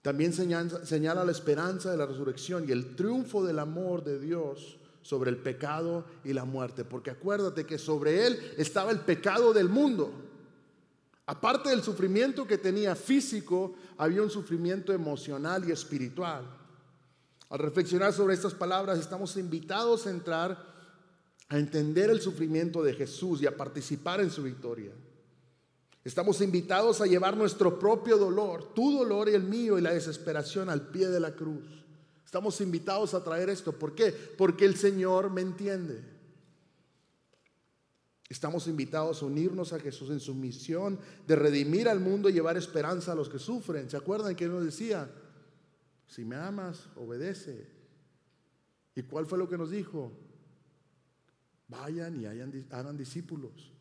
También 0.00 0.32
señala 0.32 1.24
la 1.24 1.32
esperanza 1.32 1.90
de 1.90 1.96
la 1.96 2.06
resurrección 2.06 2.64
y 2.68 2.70
el 2.70 2.94
triunfo 2.94 3.44
del 3.44 3.58
amor 3.58 4.04
de 4.04 4.20
Dios 4.20 4.78
sobre 5.02 5.30
el 5.30 5.36
pecado 5.36 6.04
y 6.22 6.32
la 6.32 6.44
muerte. 6.44 6.84
Porque 6.84 7.10
acuérdate 7.10 7.66
que 7.66 7.76
sobre 7.76 8.24
él 8.24 8.52
estaba 8.56 8.92
el 8.92 9.00
pecado 9.00 9.52
del 9.52 9.68
mundo. 9.68 10.29
Aparte 11.30 11.68
del 11.68 11.80
sufrimiento 11.80 12.44
que 12.44 12.58
tenía 12.58 12.96
físico, 12.96 13.76
había 13.96 14.20
un 14.20 14.30
sufrimiento 14.30 14.92
emocional 14.92 15.62
y 15.64 15.70
espiritual. 15.70 16.44
Al 17.48 17.58
reflexionar 17.60 18.12
sobre 18.12 18.34
estas 18.34 18.52
palabras, 18.52 18.98
estamos 18.98 19.36
invitados 19.36 20.08
a 20.08 20.10
entrar 20.10 20.58
a 21.48 21.56
entender 21.56 22.10
el 22.10 22.20
sufrimiento 22.20 22.82
de 22.82 22.94
Jesús 22.94 23.40
y 23.40 23.46
a 23.46 23.56
participar 23.56 24.20
en 24.20 24.32
su 24.32 24.42
victoria. 24.42 24.90
Estamos 26.02 26.40
invitados 26.40 27.00
a 27.00 27.06
llevar 27.06 27.36
nuestro 27.36 27.78
propio 27.78 28.18
dolor, 28.18 28.74
tu 28.74 28.98
dolor 28.98 29.28
y 29.28 29.34
el 29.34 29.44
mío 29.44 29.78
y 29.78 29.82
la 29.82 29.92
desesperación 29.92 30.68
al 30.68 30.88
pie 30.88 31.10
de 31.10 31.20
la 31.20 31.36
cruz. 31.36 31.84
Estamos 32.24 32.60
invitados 32.60 33.14
a 33.14 33.22
traer 33.22 33.50
esto. 33.50 33.70
¿Por 33.70 33.94
qué? 33.94 34.10
Porque 34.10 34.64
el 34.64 34.76
Señor 34.76 35.30
me 35.30 35.42
entiende. 35.42 36.02
Estamos 38.30 38.68
invitados 38.68 39.20
a 39.20 39.26
unirnos 39.26 39.72
a 39.72 39.80
Jesús 39.80 40.08
en 40.10 40.20
su 40.20 40.36
misión 40.36 41.00
de 41.26 41.34
redimir 41.34 41.88
al 41.88 41.98
mundo 41.98 42.28
y 42.28 42.32
llevar 42.32 42.56
esperanza 42.56 43.10
a 43.10 43.16
los 43.16 43.28
que 43.28 43.40
sufren. 43.40 43.90
¿Se 43.90 43.96
acuerdan 43.96 44.36
que 44.36 44.44
Él 44.44 44.52
nos 44.52 44.64
decía? 44.64 45.10
Si 46.06 46.24
me 46.24 46.36
amas, 46.36 46.86
obedece. 46.94 47.66
¿Y 48.94 49.02
cuál 49.02 49.26
fue 49.26 49.36
lo 49.36 49.48
que 49.48 49.58
nos 49.58 49.72
dijo? 49.72 50.12
Vayan 51.66 52.20
y 52.20 52.26
hagan 52.26 52.96
discípulos. 52.96 53.72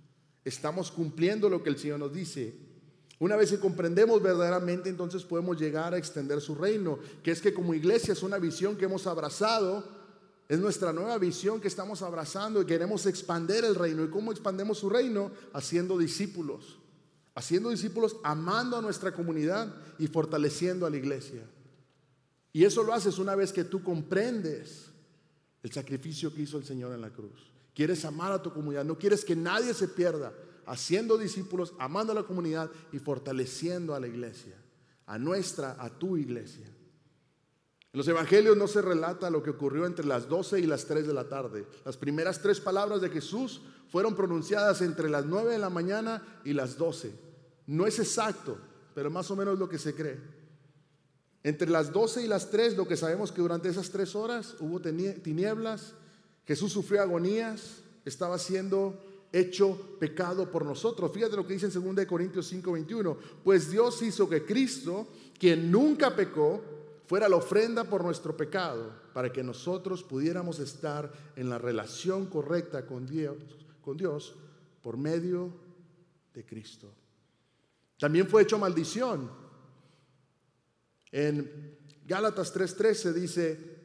Estamos 0.44 0.90
cumpliendo 0.90 1.48
lo 1.48 1.62
que 1.62 1.70
el 1.70 1.78
Señor 1.78 2.00
nos 2.00 2.12
dice. 2.12 2.56
Una 3.20 3.36
vez 3.36 3.52
que 3.52 3.60
comprendemos 3.60 4.20
verdaderamente, 4.20 4.90
entonces 4.90 5.24
podemos 5.24 5.60
llegar 5.60 5.94
a 5.94 6.00
extender 6.00 6.42
su 6.42 6.56
reino, 6.56 6.98
que 7.22 7.30
es 7.30 7.40
que 7.40 7.54
como 7.54 7.76
iglesia 7.76 8.14
es 8.14 8.24
una 8.24 8.40
visión 8.40 8.78
que 8.78 8.86
hemos 8.86 9.06
abrazado, 9.06 9.99
es 10.50 10.60
nuestra 10.60 10.92
nueva 10.92 11.20
visión 11.20 11.62
que 11.62 11.68
estamos 11.68 12.02
abrazando 12.02 12.60
y 12.60 12.66
queremos 12.66 13.06
expander 13.06 13.64
el 13.64 13.76
reino. 13.76 14.04
¿Y 14.04 14.10
cómo 14.10 14.32
expandemos 14.32 14.80
su 14.80 14.90
reino? 14.90 15.32
Haciendo 15.54 15.96
discípulos, 15.96 16.80
haciendo 17.36 17.70
discípulos, 17.70 18.18
amando 18.24 18.76
a 18.76 18.82
nuestra 18.82 19.14
comunidad 19.14 19.72
y 20.00 20.08
fortaleciendo 20.08 20.88
a 20.88 20.90
la 20.90 20.98
iglesia. 20.98 21.44
Y 22.52 22.66
eso 22.66 22.82
lo 22.82 22.96
haces 22.96 23.20
una 23.20 23.36
vez 23.36 23.54
que 23.54 23.64
tú 23.64 23.84
comprendes 23.84 24.88
el 25.62 25.72
sacrificio 25.72 26.34
que 26.34 26.42
hizo 26.42 26.58
el 26.58 26.66
Señor 26.66 26.94
en 26.94 27.02
la 27.02 27.12
cruz. 27.12 27.52
Quieres 27.76 28.04
amar 28.04 28.32
a 28.32 28.42
tu 28.42 28.52
comunidad, 28.52 28.84
no 28.84 28.98
quieres 28.98 29.24
que 29.24 29.36
nadie 29.36 29.76
se 29.76 29.88
pierda, 29.88 30.34
haciendo 30.66 31.16
discípulos, 31.16 31.74
amando 31.78 32.12
a 32.12 32.16
la 32.16 32.24
comunidad 32.24 32.72
y 32.92 32.98
fortaleciendo 32.98 33.94
a 33.94 34.00
la 34.00 34.08
iglesia, 34.08 34.56
a 35.06 35.20
nuestra, 35.20 35.78
a 35.80 35.92
tu 35.92 36.18
iglesia. 36.18 36.66
En 37.92 37.98
los 37.98 38.08
evangelios 38.08 38.56
no 38.56 38.68
se 38.68 38.84
relata 38.84 39.32
lo 39.32 39.42
que 39.42 39.50
ocurrió 39.50 39.88
entre 39.88 40.06
las 40.06 40.30
12 40.30 40.60
y 40.60 40.68
las 40.68 40.86
3 40.86 41.08
de 41.08 41.14
la 41.14 41.28
tarde. 41.28 41.66
Las 41.86 41.98
primeras 41.98 42.40
tres 42.40 42.60
palabras 42.60 43.02
de 43.02 43.10
Jesús 43.10 43.62
fueron 43.88 44.16
pronunciadas 44.16 44.82
entre 44.82 45.10
las 45.10 45.26
9 45.26 45.54
de 45.54 45.58
la 45.58 45.72
mañana 45.72 46.42
y 46.46 46.54
las 46.54 46.78
12. 46.78 47.12
No 47.66 47.88
es 47.88 47.98
exacto, 47.98 48.60
pero 48.94 49.10
más 49.10 49.32
o 49.32 49.36
menos 49.36 49.58
lo 49.58 49.68
que 49.68 49.80
se 49.80 49.96
cree. 49.96 50.20
Entre 51.42 51.68
las 51.68 51.92
12 51.92 52.24
y 52.24 52.28
las 52.28 52.52
3, 52.52 52.78
lo 52.78 52.88
que 52.88 52.96
sabemos 52.96 53.32
que 53.32 53.42
durante 53.42 53.70
esas 53.70 53.90
tres 53.90 54.14
horas 54.14 54.56
hubo 54.60 54.80
tinieblas, 54.80 55.94
Jesús 56.46 56.72
sufrió 56.72 57.02
agonías, 57.02 57.82
estaba 58.06 58.38
siendo 58.38 59.02
hecho 59.32 59.98
pecado 60.00 60.52
por 60.52 60.64
nosotros. 60.64 61.12
Fíjate 61.12 61.36
lo 61.36 61.48
que 61.48 61.54
dice 61.54 61.68
en 61.68 61.96
2 61.96 62.06
Corintios 62.06 62.48
5, 62.48 62.72
21. 62.72 63.18
Pues 63.44 63.72
Dios 63.72 64.00
hizo 64.04 64.30
que 64.30 64.46
Cristo, 64.46 65.08
quien 65.40 65.72
nunca 65.72 66.16
pecó, 66.16 66.79
fuera 67.10 67.28
la 67.28 67.38
ofrenda 67.38 67.86
por 67.86 68.04
nuestro 68.04 68.38
pecado, 68.38 68.94
para 69.14 69.34
que 69.34 69.42
nosotros 69.42 70.04
pudiéramos 70.04 70.60
estar 70.60 71.12
en 71.36 71.50
la 71.50 71.58
relación 71.58 72.28
correcta 72.28 72.86
con 72.86 73.08
Dios, 73.08 73.36
con 73.82 73.98
Dios 73.98 74.36
por 74.84 74.96
medio 74.96 75.52
de 76.36 76.46
Cristo. 76.46 76.94
También 77.98 78.28
fue 78.28 78.44
hecho 78.44 78.60
maldición. 78.60 79.28
En 81.12 81.80
Gálatas 82.06 82.54
3:13 82.56 83.12
dice, 83.14 83.78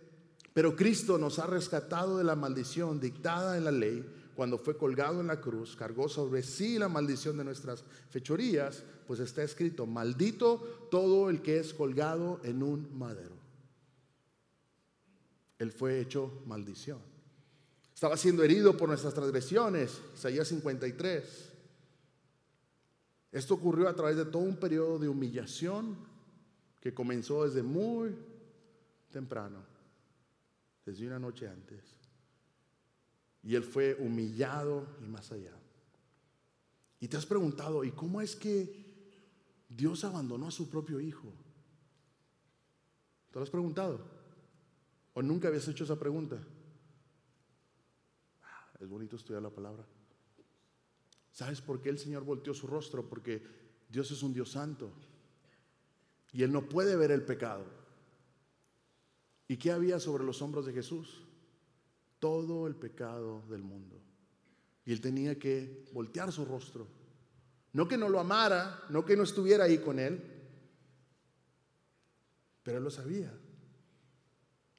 pero 0.53 0.77
Cristo 0.77 1.17
nos 1.17 1.39
ha 1.39 1.47
rescatado 1.47 2.19
de 2.19 2.25
la 2.25 2.37
maldición 2.37 3.01
dictada 3.01 3.57
en 3.57 3.65
la 3.65 3.73
ley 3.73 4.05
cuando 4.35 4.59
fue 4.59 4.77
colgado 4.77 5.21
en 5.21 5.29
la 5.29 5.41
cruz, 5.41 5.77
cargó 5.77 6.09
sobre 6.09 6.43
sí 6.43 6.79
la 6.79 6.89
maldición 6.89 7.37
de 7.37 7.45
nuestras 7.45 7.85
fechorías, 8.11 8.83
pues 9.07 9.21
está 9.21 9.43
escrito, 9.43 9.87
maldito 9.87 10.89
todo 10.91 11.31
el 11.31 11.43
que 11.43 11.59
es 11.59 11.73
colgado 11.73 12.41
en 12.45 12.63
un 12.63 12.97
madero. 12.99 13.37
Él 15.59 15.73
fue 15.73 16.01
hecho 16.01 16.43
maldición. 16.47 16.99
Estaba 17.95 18.17
siendo 18.17 18.43
herido 18.43 18.77
por 18.77 18.89
nuestras 18.89 19.15
transgresiones, 19.15 20.01
Isaías 20.15 20.49
53. 20.49 21.53
Esto 23.31 23.55
ocurrió 23.55 23.89
a 23.89 23.95
través 23.95 24.17
de 24.17 24.25
todo 24.25 24.43
un 24.43 24.57
periodo 24.57 24.99
de 24.99 25.09
humillación 25.09 25.97
que 26.81 26.93
comenzó 26.93 27.45
desde 27.45 27.63
muy 27.63 28.15
temprano 29.11 29.75
desde 30.85 31.07
una 31.07 31.19
noche 31.19 31.49
antes. 31.49 32.04
Y 33.45 33.55
él 33.55 33.63
fue 33.63 33.95
humillado 34.01 34.87
y 35.03 35.07
más 35.07 35.31
allá. 35.31 35.53
Y 36.99 37.09
te 37.09 37.19
has 37.19 37.27
preguntado, 37.27 37.85
¿y 37.85 37.91
cómo 37.93 38.23
es 38.23 38.35
que 38.35 38.85
Dios 39.69 40.05
abandonó 40.05 40.49
a 40.49 40.51
su 40.51 40.71
propio 40.71 41.01
hijo? 41.01 41.31
¿Te 43.31 43.39
lo 43.39 43.43
has 43.43 43.51
preguntado? 43.51 44.01
¿O 45.13 45.23
nunca 45.23 45.49
habías 45.49 45.69
hecho 45.69 45.85
esa 45.85 45.99
pregunta? 45.99 46.39
Ah, 48.43 48.69
es 48.81 48.89
bonito 48.89 49.17
estudiar 49.17 49.43
la 49.43 49.51
palabra. 49.51 49.85
¿Sabes 51.31 51.61
por 51.61 51.83
qué 51.83 51.91
el 51.91 51.99
Señor 51.99 52.25
volteó 52.25 52.55
su 52.55 52.67
rostro? 52.67 53.09
Porque 53.09 53.43
Dios 53.89 54.11
es 54.11 54.23
un 54.23 54.33
Dios 54.33 54.53
santo. 54.53 54.91
Y 56.33 56.43
Él 56.43 56.53
no 56.53 56.69
puede 56.69 56.97
ver 56.97 57.11
el 57.11 57.23
pecado. 57.23 57.67
¿Y 59.47 59.57
qué 59.57 59.73
había 59.73 60.01
sobre 60.01 60.25
los 60.25 60.41
hombros 60.41 60.65
de 60.65 60.73
Jesús? 60.73 61.24
Todo 62.25 62.67
el 62.67 62.75
pecado 62.75 63.45
del 63.51 63.63
mundo. 63.63 64.01
Y 64.87 64.95
él 64.95 65.03
tenía 65.03 65.39
que 65.39 65.85
voltear 65.93 66.33
su 66.33 66.47
rostro. 66.47 66.89
No 67.75 67.87
que 67.87 67.99
no 67.99 68.09
lo 68.09 68.19
amara, 68.19 68.83
no 68.89 69.05
que 69.05 69.15
no 69.15 69.25
estuviera 69.25 69.65
ahí 69.65 69.77
con 69.77 69.99
él, 69.99 70.25
pero 72.63 72.79
él 72.79 72.85
lo 72.85 72.91
sabía. 72.91 73.31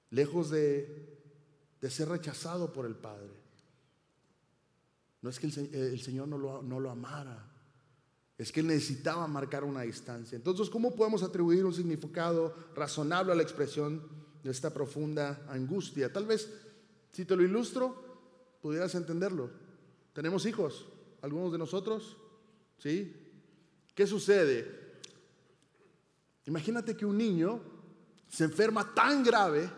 Lejos 0.10 0.50
de, 0.50 1.22
ser 1.88 2.10
rechazado 2.10 2.74
por 2.74 2.88
el 2.88 2.96
Padre. 2.96 3.30
No 5.22 5.30
es 5.30 5.40
que 5.40 5.46
el, 5.46 6.02
Señor 6.02 6.28
no 6.28 6.40
lo, 6.40 6.64
no 6.64 6.80
lo 6.80 6.90
amara, 6.90 7.52
es 8.40 8.52
que 8.52 8.62
él 8.62 8.68
necesitaba 8.68 9.28
marcar 9.28 9.64
una 9.64 9.82
distancia. 9.84 10.36
Entonces, 10.36 10.68
¿cómo 10.68 10.96
podemos 10.96 11.22
atribuir 11.22 11.64
un 11.64 11.76
significado 11.76 12.56
razonable 12.74 13.34
a 13.34 13.36
la 13.36 13.44
expresión 13.44 14.02
de 14.46 14.52
esta 14.52 14.72
profunda 14.72 15.44
angustia. 15.50 16.14
Tal 16.14 16.28
vez, 16.28 16.48
si 17.16 17.24
te 17.24 17.34
lo 17.34 17.44
ilustro, 17.44 17.96
pudieras 18.62 18.94
entenderlo. 18.94 19.50
Tenemos 20.12 20.46
hijos, 20.46 20.86
algunos 21.22 21.50
de 21.50 21.58
nosotros, 21.58 22.18
¿sí? 22.78 23.16
¿Qué 23.96 24.06
sucede? 24.06 25.00
Imagínate 26.46 26.98
que 26.98 27.06
un 27.06 27.18
niño 27.18 27.62
se 28.28 28.44
enferma 28.44 28.94
tan 28.94 29.24
grave, 29.24 29.70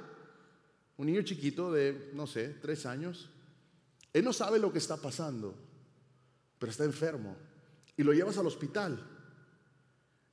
un 0.97 1.05
niño 1.05 1.21
chiquito 1.21 1.71
de, 1.71 2.09
no 2.15 2.25
sé, 2.25 2.57
tres 2.59 2.87
años, 2.87 3.29
él 4.13 4.25
no 4.25 4.33
sabe 4.33 4.57
lo 4.57 4.73
que 4.73 4.79
está 4.79 4.97
pasando, 4.97 5.53
pero 6.57 6.71
está 6.71 6.85
enfermo, 6.85 7.37
y 7.95 8.01
lo 8.01 8.13
llevas 8.13 8.39
al 8.39 8.47
hospital. 8.47 8.99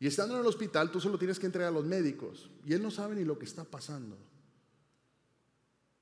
Y 0.00 0.06
estando 0.06 0.36
en 0.36 0.40
el 0.40 0.46
hospital, 0.46 0.90
tú 0.90 1.00
solo 1.00 1.18
tienes 1.18 1.38
que 1.38 1.44
entregar 1.44 1.68
a 1.68 1.74
los 1.74 1.84
médicos. 1.84 2.50
Y 2.64 2.72
él 2.72 2.82
no 2.82 2.90
sabe 2.90 3.14
ni 3.14 3.24
lo 3.24 3.38
que 3.38 3.44
está 3.44 3.64
pasando. 3.64 4.16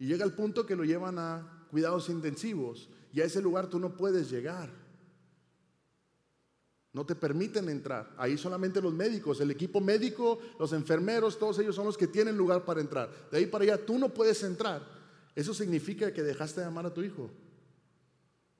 Y 0.02 0.06
llega 0.06 0.24
al 0.24 0.34
punto 0.34 0.66
que 0.66 0.74
lo 0.74 0.82
llevan 0.82 1.16
a 1.20 1.64
cuidados 1.70 2.08
intensivos. 2.08 2.88
Y 3.12 3.20
a 3.20 3.24
ese 3.24 3.40
lugar 3.40 3.68
tú 3.68 3.78
no 3.78 3.96
puedes 3.96 4.28
llegar. 4.28 4.68
No 6.92 7.06
te 7.06 7.14
permiten 7.14 7.68
entrar. 7.68 8.12
Ahí 8.18 8.36
solamente 8.36 8.82
los 8.82 8.92
médicos, 8.92 9.40
el 9.40 9.52
equipo 9.52 9.80
médico, 9.80 10.40
los 10.58 10.72
enfermeros, 10.72 11.38
todos 11.38 11.60
ellos 11.60 11.76
son 11.76 11.86
los 11.86 11.96
que 11.96 12.08
tienen 12.08 12.36
lugar 12.36 12.64
para 12.64 12.80
entrar. 12.80 13.12
De 13.30 13.38
ahí 13.38 13.46
para 13.46 13.62
allá 13.62 13.86
tú 13.86 13.96
no 13.96 14.12
puedes 14.12 14.42
entrar. 14.42 14.84
¿Eso 15.36 15.54
significa 15.54 16.12
que 16.12 16.24
dejaste 16.24 16.62
de 16.62 16.66
amar 16.66 16.84
a 16.84 16.92
tu 16.92 17.02
hijo? 17.02 17.30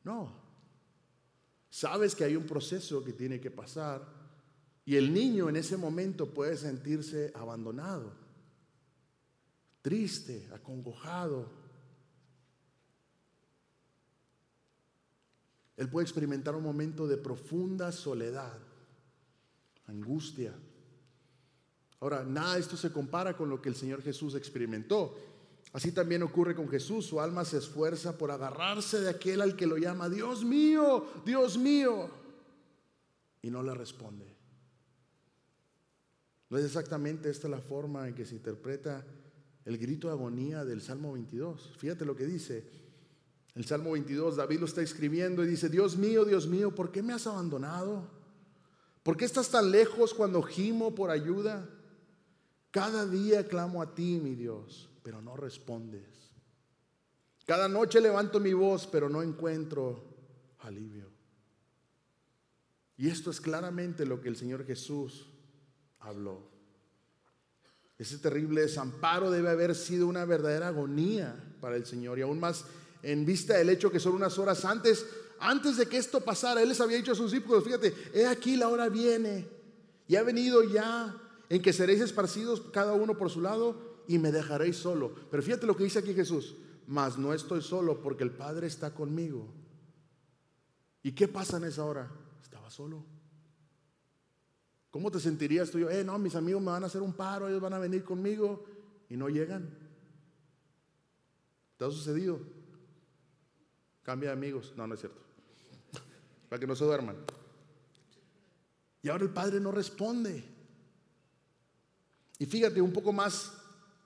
No. 0.05 0.33
Sabes 1.71 2.15
que 2.15 2.23
hay 2.23 2.37
un 2.37 2.47
proceso 2.47 3.03
que 3.03 3.15
tiene 3.15 3.41
que 3.41 3.51
pasar 3.51 4.07
y 4.85 4.95
el 4.95 5.13
niño 5.13 5.49
en 5.49 5.57
ese 5.57 5.77
momento 5.77 6.33
puede 6.33 6.57
sentirse 6.57 7.33
abandonado, 7.35 8.13
triste, 9.83 10.49
acongojado. 10.55 11.51
Él 15.77 15.89
puede 15.89 16.05
experimentar 16.05 16.55
un 16.55 16.63
momento 16.63 17.07
de 17.09 17.17
profunda 17.17 17.91
soledad, 17.91 18.59
angustia. 19.87 20.55
Ahora, 22.01 22.25
nada 22.25 22.55
de 22.55 22.61
esto 22.61 22.77
se 22.77 22.93
compara 22.93 23.37
con 23.37 23.49
lo 23.49 23.61
que 23.61 23.69
el 23.69 23.75
Señor 23.75 24.03
Jesús 24.03 24.35
experimentó. 24.35 25.17
Así 25.73 25.93
también 25.93 26.23
ocurre 26.23 26.55
con 26.55 26.69
Jesús. 26.69 27.07
Su 27.07 27.21
alma 27.21 27.45
se 27.45 27.59
esfuerza 27.59 28.17
por 28.17 28.31
agarrarse 28.31 29.01
de 29.01 29.11
aquel 29.11 29.41
al 29.41 29.57
que 29.57 29.67
lo 29.67 29.77
llama, 29.77 30.09
Dios 30.09 30.45
mío, 30.45 31.07
Dios 31.25 31.59
mío. 31.59 32.11
Y 33.41 33.51
no 33.51 33.63
le 33.63 33.75
responde. 33.75 34.37
No 36.51 36.59
es 36.59 36.65
exactamente 36.65 37.31
esta 37.31 37.49
la 37.49 37.61
forma 37.61 38.07
en 38.07 38.15
que 38.15 38.27
se 38.27 38.35
interpreta 38.35 39.05
el 39.65 39.79
grito 39.79 40.09
de 40.09 40.15
agonía 40.15 40.65
del 40.65 40.81
Salmo 40.81 41.13
22. 41.13 41.75
Fíjate 41.79 42.05
lo 42.05 42.17
que 42.17 42.27
dice. 42.27 42.65
El 43.55 43.67
Salmo 43.67 43.93
22, 43.93 44.37
David 44.37 44.61
lo 44.61 44.67
está 44.67 44.81
escribiendo 44.81 45.45
y 45.45 45.47
dice, 45.47 45.69
Dios 45.69 45.97
mío, 45.97 46.25
Dios 46.25 46.47
mío, 46.47 46.75
¿por 46.75 46.91
qué 46.91 47.03
me 47.03 47.13
has 47.13 47.27
abandonado? 47.27 48.09
¿Por 49.03 49.17
qué 49.17 49.25
estás 49.25 49.51
tan 49.51 49.71
lejos 49.71 50.15
cuando 50.15 50.43
gimo 50.43 50.95
por 50.95 51.11
ayuda? 51.11 51.69
Cada 52.71 53.07
día 53.07 53.47
clamo 53.47 53.83
a 53.83 53.95
ti, 53.95 54.19
mi 54.23 54.35
Dios, 54.35 54.89
pero 55.03 55.21
no 55.21 55.37
respondes. 55.37 56.33
Cada 57.45 57.69
noche 57.69 58.01
levanto 58.01 58.41
mi 58.41 58.55
voz, 58.55 58.87
pero 58.87 59.09
no 59.11 59.23
encuentro 59.23 60.03
alivio. 60.61 61.11
Y 62.97 63.09
esto 63.09 63.31
es 63.31 63.41
claramente 63.41 64.07
lo 64.07 64.21
que 64.21 64.29
el 64.29 64.37
Señor 64.37 64.65
Jesús 64.65 65.29
habló. 65.99 66.52
Ese 68.03 68.19
terrible 68.19 68.63
desamparo 68.63 69.31
debe 69.31 69.49
haber 69.49 69.77
sido 69.77 70.09
una 70.09 70.25
verdadera 70.25 70.67
agonía 70.67 71.37
para 71.61 71.77
el 71.77 71.87
Señor 71.87 72.19
y 72.19 72.23
aún 72.23 72.41
más 72.41 72.65
en 73.01 73.25
vista 73.25 73.57
del 73.57 73.69
hecho 73.69 73.93
que 73.93 74.01
son 74.01 74.15
unas 74.15 74.41
horas 74.41 74.65
antes, 74.65 75.07
antes 75.39 75.77
de 75.77 75.87
que 75.87 75.99
esto 75.99 76.21
pasara, 76.21 76.61
Él 76.61 76.71
les 76.71 76.81
había 76.81 76.97
dicho 76.97 77.13
a 77.13 77.15
sus 77.15 77.31
discípulos, 77.31 77.63
fíjate, 77.63 77.95
he 78.13 78.27
aquí 78.27 78.57
la 78.57 78.71
hora 78.71 78.89
viene 78.89 79.47
y 80.09 80.17
ha 80.17 80.25
venido 80.25 80.65
ya 80.65 81.17
en 81.49 81.63
que 81.63 81.73
seréis 81.73 82.01
esparcidos 82.01 82.63
cada 82.73 82.93
uno 82.93 83.17
por 83.17 83.31
su 83.31 83.41
lado 83.41 84.03
y 84.09 84.19
me 84.19 84.33
dejaréis 84.33 84.79
solo. 84.79 85.15
Pero 85.31 85.41
fíjate 85.41 85.69
lo 85.69 85.77
que 85.77 85.85
dice 85.85 86.01
aquí 86.01 86.13
Jesús, 86.13 86.57
mas 86.89 87.17
no 87.19 87.33
estoy 87.33 87.63
solo 87.63 88.03
porque 88.03 88.25
el 88.25 88.33
Padre 88.33 88.67
está 88.67 88.93
conmigo. 88.93 89.47
¿Y 91.05 91.13
qué 91.13 91.29
pasa 91.29 91.59
en 91.59 91.65
esa 91.65 91.85
hora? 91.85 92.11
Estaba 92.43 92.69
solo. 92.69 93.12
¿Cómo 94.93 95.11
te 95.11 95.19
sentirías 95.19 95.71
tú? 95.71 95.79
Eh, 95.89 96.05
no, 96.05 96.19
mis 96.19 96.37
amigos 96.37 96.61
me 96.61 96.71
van 96.71 96.85
a 96.85 96.87
hacer 96.87 97.01
un 97.01 97.15
paro, 97.15 97.49
ellos 97.49 97.63
van 97.63 97.73
a 97.73 97.79
venir 97.79 98.05
conmigo 98.05 98.63
y 99.09 99.17
no 99.17 99.31
llegan. 99.31 99.75
¿Te 101.79 101.87
ha 101.87 101.91
sucedido? 101.91 102.39
Cambia 104.03 104.29
de 104.29 104.35
amigos. 104.35 104.75
No, 104.77 104.87
no 104.87 104.93
es 104.93 105.01
cierto. 105.01 105.19
Para 106.51 106.61
que 106.61 106.67
no 106.67 106.77
se 106.77 106.85
duerman. 106.85 107.17
Y 109.01 109.09
ahora 109.09 109.25
el 109.25 109.31
Padre 109.31 109.61
no 109.61 109.73
responde. 109.73 110.45
Y 112.39 112.45
fíjate, 112.45 112.83
un 112.83 112.93
poco 112.93 113.15
más, 113.15 113.55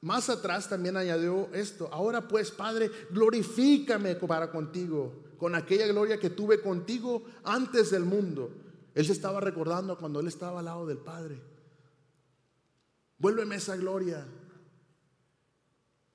más 0.02 0.31
atrás 0.31 0.69
también 0.69 0.97
añadió 0.97 1.52
esto. 1.52 1.88
Ahora 1.93 2.28
pues, 2.28 2.52
Padre, 2.52 2.93
glorifícame 3.11 4.14
para 4.14 4.52
contigo, 4.52 5.25
con 5.37 5.57
aquella 5.57 5.88
gloria 5.88 6.21
que 6.21 6.31
tuve 6.31 6.61
contigo 6.61 7.25
antes 7.43 7.90
del 7.90 8.05
mundo. 8.05 8.65
Él 8.97 9.05
se 9.05 9.12
estaba 9.12 9.41
recordando 9.41 9.99
cuando 9.99 10.21
él 10.21 10.26
estaba 10.26 10.61
al 10.61 10.65
lado 10.65 10.87
del 10.87 10.97
Padre. 10.97 11.38
Vuélveme 13.19 13.57
esa 13.57 13.76
gloria. 13.76 14.26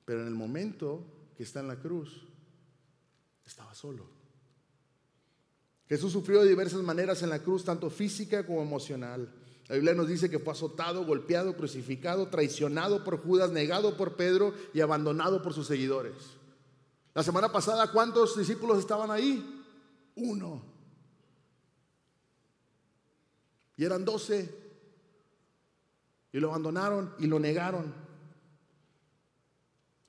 Pero 0.03 0.21
en 0.21 0.27
el 0.27 0.33
momento 0.33 1.05
que 1.37 1.43
está 1.43 1.59
en 1.59 1.67
la 1.67 1.75
cruz, 1.75 2.25
estaba 3.45 3.75
solo. 3.75 4.09
Jesús 5.87 6.11
sufrió 6.11 6.41
de 6.41 6.49
diversas 6.49 6.81
maneras 6.81 7.21
en 7.21 7.29
la 7.29 7.43
cruz, 7.43 7.63
tanto 7.63 7.91
física 7.91 8.47
como 8.47 8.63
emocional. 8.63 9.31
La 9.67 9.75
Biblia 9.75 9.93
nos 9.93 10.07
dice 10.07 10.31
que 10.31 10.39
fue 10.39 10.53
azotado, 10.53 11.05
golpeado, 11.05 11.55
crucificado, 11.55 12.29
traicionado 12.29 13.03
por 13.03 13.21
Judas, 13.21 13.51
negado 13.51 13.95
por 13.95 14.15
Pedro 14.15 14.55
y 14.73 14.81
abandonado 14.81 15.43
por 15.43 15.53
sus 15.53 15.67
seguidores. 15.67 16.15
La 17.13 17.21
semana 17.21 17.51
pasada, 17.51 17.91
¿cuántos 17.91 18.35
discípulos 18.35 18.79
estaban 18.79 19.11
ahí? 19.11 19.63
Uno. 20.15 20.70
Y 23.77 23.85
eran 23.85 24.05
doce. 24.05 24.49
Y 26.31 26.39
lo 26.39 26.49
abandonaron 26.49 27.13
y 27.19 27.27
lo 27.27 27.39
negaron. 27.39 27.93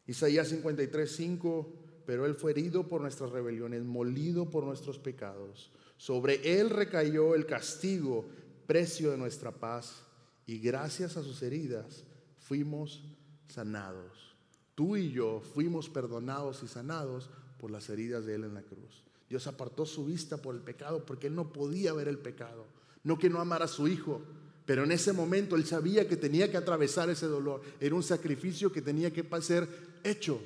Isaías 0.07 0.49
53, 0.49 1.11
5. 1.11 1.73
Pero 2.07 2.27
él 2.27 2.35
fue 2.35 2.51
herido 2.51 2.89
por 2.89 3.01
nuestras 3.01 3.31
rebeliones, 3.31 3.83
molido 3.85 4.51
por 4.51 4.65
nuestros 4.65 4.99
pecados. 4.99 5.71
Sobre 5.97 6.59
él 6.59 6.71
recayó 6.71 7.35
el 7.35 7.47
castigo 7.47 8.27
precio 8.67 9.11
de 9.11 9.19
nuestra 9.19 9.53
paz 9.53 10.03
y 10.47 10.59
gracias 10.59 11.17
a 11.17 11.23
sus 11.23 11.43
heridas 11.43 12.05
fuimos 12.39 13.05
sanados. 13.49 14.35
Tú 14.75 14.97
y 14.97 15.13
yo 15.13 15.41
fuimos 15.41 15.89
perdonados 15.89 16.63
y 16.63 16.69
sanados 16.69 17.31
por 17.59 17.71
las 17.71 17.89
heridas 17.89 18.27
de 18.27 18.35
Él 18.35 18.45
en 18.45 18.55
la 18.55 18.63
cruz. 18.63 19.05
Dios 19.29 19.47
apartó 19.47 19.87
su 19.87 20.05
vista 20.05 20.39
por 20.39 20.55
el 20.55 20.63
pecado 20.63 21.07
porque 21.07 21.29
Él 21.29 21.35
no 21.35 21.53
podía 21.53 21.93
ver 21.93 22.09
el 22.09 22.19
pecado. 22.19 22.67
No 23.05 23.19
que 23.19 23.31
no 23.31 23.41
amara 23.41 23.65
a 23.65 23.69
su 23.69 23.89
Hijo, 23.89 24.23
pero 24.65 24.85
en 24.85 24.93
ese 24.93 25.13
momento 25.13 25.57
Él 25.57 25.67
sabía 25.67 26.09
que 26.09 26.17
tenía 26.17 26.51
que 26.51 26.57
atravesar 26.57 27.11
ese 27.11 27.27
dolor. 27.27 27.63
Era 27.81 27.95
un 27.95 28.03
sacrificio 28.03 28.71
que 28.71 28.83
tenía 28.83 29.13
que 29.13 29.27
ser 29.41 29.69
hecho. 30.05 30.41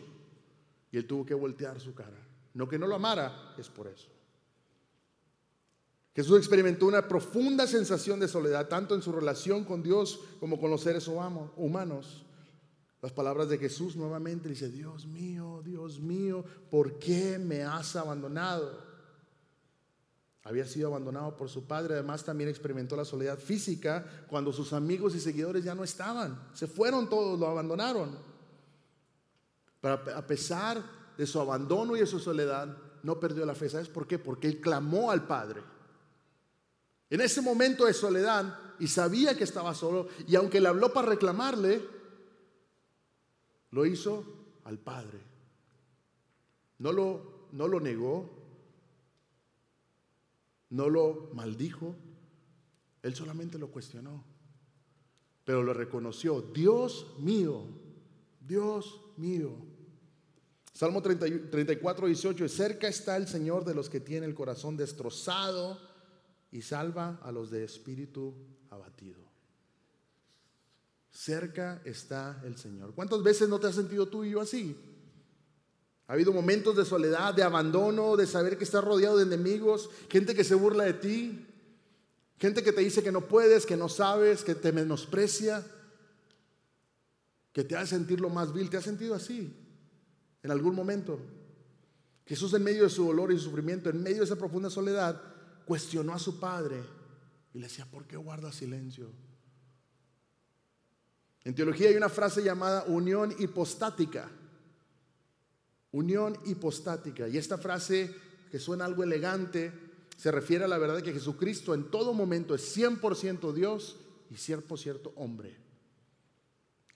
Y 0.90 0.96
Él 0.96 1.06
tuvo 1.06 1.26
que 1.26 1.34
voltear 1.34 1.80
su 1.80 1.94
cara. 1.94 2.16
No 2.54 2.68
que 2.68 2.78
no 2.78 2.86
lo 2.86 2.94
amara, 2.94 3.54
es 3.58 3.68
por 3.68 3.86
eso. 3.86 4.08
Jesús 6.14 6.38
experimentó 6.38 6.86
una 6.86 7.06
profunda 7.06 7.66
sensación 7.66 8.18
de 8.18 8.28
soledad, 8.28 8.68
tanto 8.68 8.94
en 8.94 9.02
su 9.02 9.12
relación 9.12 9.64
con 9.64 9.82
Dios 9.82 10.18
como 10.40 10.58
con 10.58 10.70
los 10.70 10.80
seres 10.80 11.06
humanos. 11.08 12.24
Las 13.02 13.12
palabras 13.12 13.50
de 13.50 13.58
Jesús 13.58 13.96
nuevamente 13.96 14.48
dice, 14.48 14.70
Dios 14.70 15.06
mío, 15.06 15.60
Dios 15.62 16.00
mío, 16.00 16.42
¿por 16.70 16.98
qué 16.98 17.38
me 17.38 17.62
has 17.62 17.94
abandonado? 17.96 18.85
Había 20.46 20.64
sido 20.64 20.86
abandonado 20.86 21.36
por 21.36 21.48
su 21.48 21.66
padre, 21.66 21.94
además 21.94 22.22
también 22.22 22.48
experimentó 22.48 22.94
la 22.94 23.04
soledad 23.04 23.36
física 23.36 24.24
cuando 24.28 24.52
sus 24.52 24.72
amigos 24.72 25.16
y 25.16 25.20
seguidores 25.20 25.64
ya 25.64 25.74
no 25.74 25.82
estaban, 25.82 26.40
se 26.54 26.68
fueron 26.68 27.08
todos, 27.10 27.36
lo 27.36 27.48
abandonaron. 27.48 28.16
Pero 29.80 29.94
a 30.14 30.24
pesar 30.24 30.80
de 31.18 31.26
su 31.26 31.40
abandono 31.40 31.96
y 31.96 32.00
de 32.00 32.06
su 32.06 32.20
soledad, 32.20 32.76
no 33.02 33.18
perdió 33.18 33.44
la 33.44 33.56
fe. 33.56 33.68
¿Sabes 33.68 33.88
por 33.88 34.06
qué? 34.06 34.20
Porque 34.20 34.46
él 34.46 34.60
clamó 34.60 35.10
al 35.10 35.26
Padre. 35.26 35.64
En 37.10 37.20
ese 37.20 37.40
momento 37.40 37.84
de 37.84 37.92
soledad, 37.92 38.56
y 38.78 38.86
sabía 38.86 39.36
que 39.36 39.42
estaba 39.42 39.74
solo, 39.74 40.06
y 40.28 40.36
aunque 40.36 40.60
le 40.60 40.68
habló 40.68 40.92
para 40.92 41.08
reclamarle, 41.08 41.82
lo 43.72 43.84
hizo 43.84 44.24
al 44.62 44.78
Padre. 44.78 45.18
No 46.78 46.92
lo, 46.92 47.48
no 47.50 47.66
lo 47.66 47.80
negó, 47.80 48.35
no 50.70 50.88
lo 50.88 51.30
maldijo, 51.34 51.94
él 53.02 53.14
solamente 53.14 53.58
lo 53.58 53.70
cuestionó, 53.70 54.24
pero 55.44 55.62
lo 55.62 55.72
reconoció. 55.72 56.42
Dios 56.42 57.14
mío, 57.18 57.66
Dios 58.40 59.00
mío. 59.16 59.52
Salmo 60.72 61.00
34, 61.00 62.06
18, 62.06 62.48
cerca 62.48 62.88
está 62.88 63.16
el 63.16 63.28
Señor 63.28 63.64
de 63.64 63.74
los 63.74 63.88
que 63.88 64.00
tiene 64.00 64.26
el 64.26 64.34
corazón 64.34 64.76
destrozado 64.76 65.80
y 66.50 66.62
salva 66.62 67.18
a 67.22 67.32
los 67.32 67.50
de 67.50 67.64
espíritu 67.64 68.34
abatido. 68.70 69.20
Cerca 71.10 71.80
está 71.84 72.42
el 72.44 72.58
Señor. 72.58 72.94
¿Cuántas 72.94 73.22
veces 73.22 73.48
no 73.48 73.58
te 73.58 73.68
has 73.68 73.74
sentido 73.74 74.08
tú 74.08 74.24
y 74.24 74.32
yo 74.32 74.40
así? 74.40 74.76
Ha 76.06 76.12
habido 76.12 76.32
momentos 76.32 76.76
de 76.76 76.84
soledad, 76.84 77.34
de 77.34 77.42
abandono, 77.42 78.16
de 78.16 78.26
saber 78.26 78.56
que 78.56 78.64
estás 78.64 78.84
rodeado 78.84 79.16
de 79.16 79.24
enemigos, 79.24 79.90
gente 80.08 80.34
que 80.34 80.44
se 80.44 80.54
burla 80.54 80.84
de 80.84 80.94
ti, 80.94 81.46
gente 82.38 82.62
que 82.62 82.72
te 82.72 82.80
dice 82.80 83.02
que 83.02 83.10
no 83.10 83.22
puedes, 83.22 83.66
que 83.66 83.76
no 83.76 83.88
sabes, 83.88 84.44
que 84.44 84.54
te 84.54 84.72
menosprecia, 84.72 85.64
que 87.52 87.64
te 87.64 87.76
hace 87.76 87.96
sentir 87.96 88.20
lo 88.20 88.28
más 88.28 88.52
vil. 88.52 88.70
¿Te 88.70 88.76
has 88.76 88.84
sentido 88.84 89.14
así 89.14 89.52
en 90.42 90.50
algún 90.50 90.74
momento? 90.74 91.18
Jesús 92.24 92.52
en 92.54 92.62
medio 92.62 92.84
de 92.84 92.90
su 92.90 93.04
dolor 93.04 93.32
y 93.32 93.38
su 93.38 93.44
sufrimiento, 93.44 93.90
en 93.90 94.02
medio 94.02 94.18
de 94.18 94.24
esa 94.24 94.36
profunda 94.36 94.70
soledad, 94.70 95.20
cuestionó 95.64 96.12
a 96.12 96.18
su 96.18 96.38
padre 96.38 96.82
y 97.52 97.58
le 97.58 97.66
decía, 97.66 97.86
¿por 97.90 98.06
qué 98.06 98.16
guarda 98.16 98.52
silencio? 98.52 99.10
En 101.44 101.54
teología 101.54 101.88
hay 101.88 101.96
una 101.96 102.08
frase 102.08 102.42
llamada 102.42 102.84
unión 102.84 103.34
hipostática. 103.38 104.28
Unión 105.96 106.36
hipostática. 106.44 107.26
Y 107.26 107.38
esta 107.38 107.56
frase, 107.56 108.14
que 108.50 108.58
suena 108.58 108.84
algo 108.84 109.02
elegante, 109.02 109.72
se 110.14 110.30
refiere 110.30 110.66
a 110.66 110.68
la 110.68 110.76
verdad 110.76 110.96
de 110.96 111.02
que 111.02 111.14
Jesucristo 111.14 111.72
en 111.72 111.90
todo 111.90 112.12
momento 112.12 112.54
es 112.54 112.76
100% 112.76 113.54
Dios 113.54 113.96
y 114.30 114.34
100% 114.34 115.12
hombre. 115.16 115.56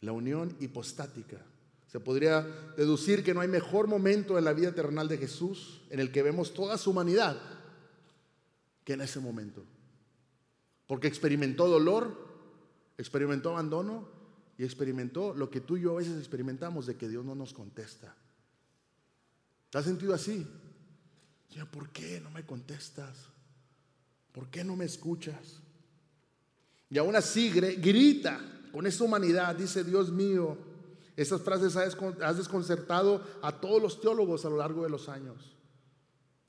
La 0.02 0.12
unión 0.12 0.54
hipostática. 0.60 1.42
Se 1.86 1.98
podría 1.98 2.42
deducir 2.76 3.24
que 3.24 3.32
no 3.32 3.40
hay 3.40 3.48
mejor 3.48 3.86
momento 3.88 4.36
en 4.36 4.44
la 4.44 4.52
vida 4.52 4.74
terrenal 4.74 5.08
de 5.08 5.16
Jesús 5.16 5.80
en 5.88 5.98
el 5.98 6.12
que 6.12 6.22
vemos 6.22 6.52
toda 6.52 6.76
su 6.76 6.90
humanidad 6.90 7.40
que 8.84 8.92
en 8.92 9.00
ese 9.00 9.18
momento. 9.18 9.64
Porque 10.86 11.08
experimentó 11.08 11.68
dolor, 11.68 12.18
experimentó 12.98 13.52
abandono 13.52 14.06
y 14.58 14.64
experimentó 14.64 15.32
lo 15.32 15.48
que 15.48 15.62
tú 15.62 15.78
y 15.78 15.80
yo 15.80 15.94
a 15.94 16.00
veces 16.00 16.18
experimentamos 16.18 16.84
de 16.84 16.96
que 16.96 17.08
Dios 17.08 17.24
no 17.24 17.34
nos 17.34 17.54
contesta. 17.54 18.14
¿Te 19.70 19.78
has 19.78 19.84
sentido 19.84 20.12
así? 20.12 20.46
Señor, 21.48 21.68
¿por 21.68 21.90
qué 21.90 22.20
no 22.20 22.30
me 22.30 22.44
contestas? 22.44 23.16
¿Por 24.32 24.48
qué 24.48 24.64
no 24.64 24.76
me 24.76 24.84
escuchas? 24.84 25.60
Y 26.88 26.98
aún 26.98 27.16
así 27.16 27.50
grita 27.50 28.40
con 28.72 28.86
esa 28.86 29.04
humanidad, 29.04 29.54
dice 29.54 29.84
Dios 29.84 30.10
mío. 30.10 30.58
Esas 31.16 31.42
frases 31.42 31.76
has 31.76 32.36
desconcertado 32.36 33.22
a 33.42 33.60
todos 33.60 33.80
los 33.80 34.00
teólogos 34.00 34.44
a 34.44 34.50
lo 34.50 34.56
largo 34.56 34.82
de 34.82 34.90
los 34.90 35.08
años. 35.08 35.56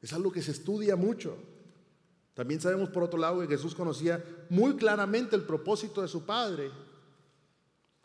Es 0.02 0.14
algo 0.14 0.32
que 0.32 0.42
se 0.42 0.52
estudia 0.52 0.96
mucho. 0.96 1.38
También 2.34 2.62
sabemos 2.62 2.90
por 2.90 3.04
otro 3.04 3.20
lado 3.20 3.42
que 3.42 3.48
Jesús 3.48 3.76
conocía 3.76 4.24
muy 4.50 4.76
claramente 4.76 5.36
el 5.36 5.44
propósito 5.44 6.02
de 6.02 6.08
su 6.08 6.26
Padre. 6.26 6.72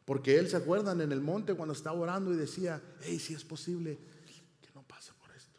Porque 0.05 0.39
él 0.39 0.49
se 0.49 0.57
acuerdan 0.57 1.01
en 1.01 1.13
el 1.13 1.21
monte 1.21 1.55
cuando 1.55 1.73
estaba 1.73 1.99
orando 1.99 2.33
y 2.33 2.37
decía, 2.37 2.83
hey, 3.01 3.19
si 3.19 3.35
es 3.35 3.45
posible, 3.45 3.99
que 4.61 4.69
no 4.75 4.83
pase 4.83 5.13
por 5.15 5.31
esto. 5.35 5.59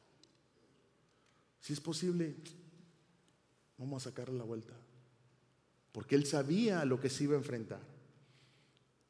Si 1.67 1.73
es 1.73 1.82
posible, 1.82 2.34
vamos 3.77 4.01
a 4.01 4.10
sacarle 4.10 4.38
la 4.38 4.45
vuelta. 4.45 4.73
Porque 5.91 6.15
él 6.15 6.25
sabía 6.25 6.86
lo 6.86 6.97
que 6.97 7.10
se 7.10 7.25
iba 7.25 7.34
a 7.34 7.39
enfrentar. 7.39 7.82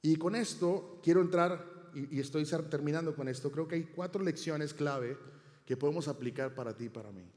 Y 0.01 0.15
con 0.15 0.35
esto 0.35 0.99
quiero 1.03 1.21
entrar, 1.21 1.91
y, 1.93 2.19
estoy 2.19 2.45
terminando 2.67 3.15
con 3.15 3.27
esto, 3.27 3.51
creo 3.51 3.67
que 3.67 3.75
hay 3.75 3.83
cuatro 3.83 4.23
lecciones 4.23 4.73
clave 4.73 5.19
que 5.67 5.77
podemos 5.77 6.07
aplicar 6.07 6.55
para 6.55 6.75
ti 6.75 6.85
y 6.85 6.89
para 6.89 7.11
mí. 7.11 7.29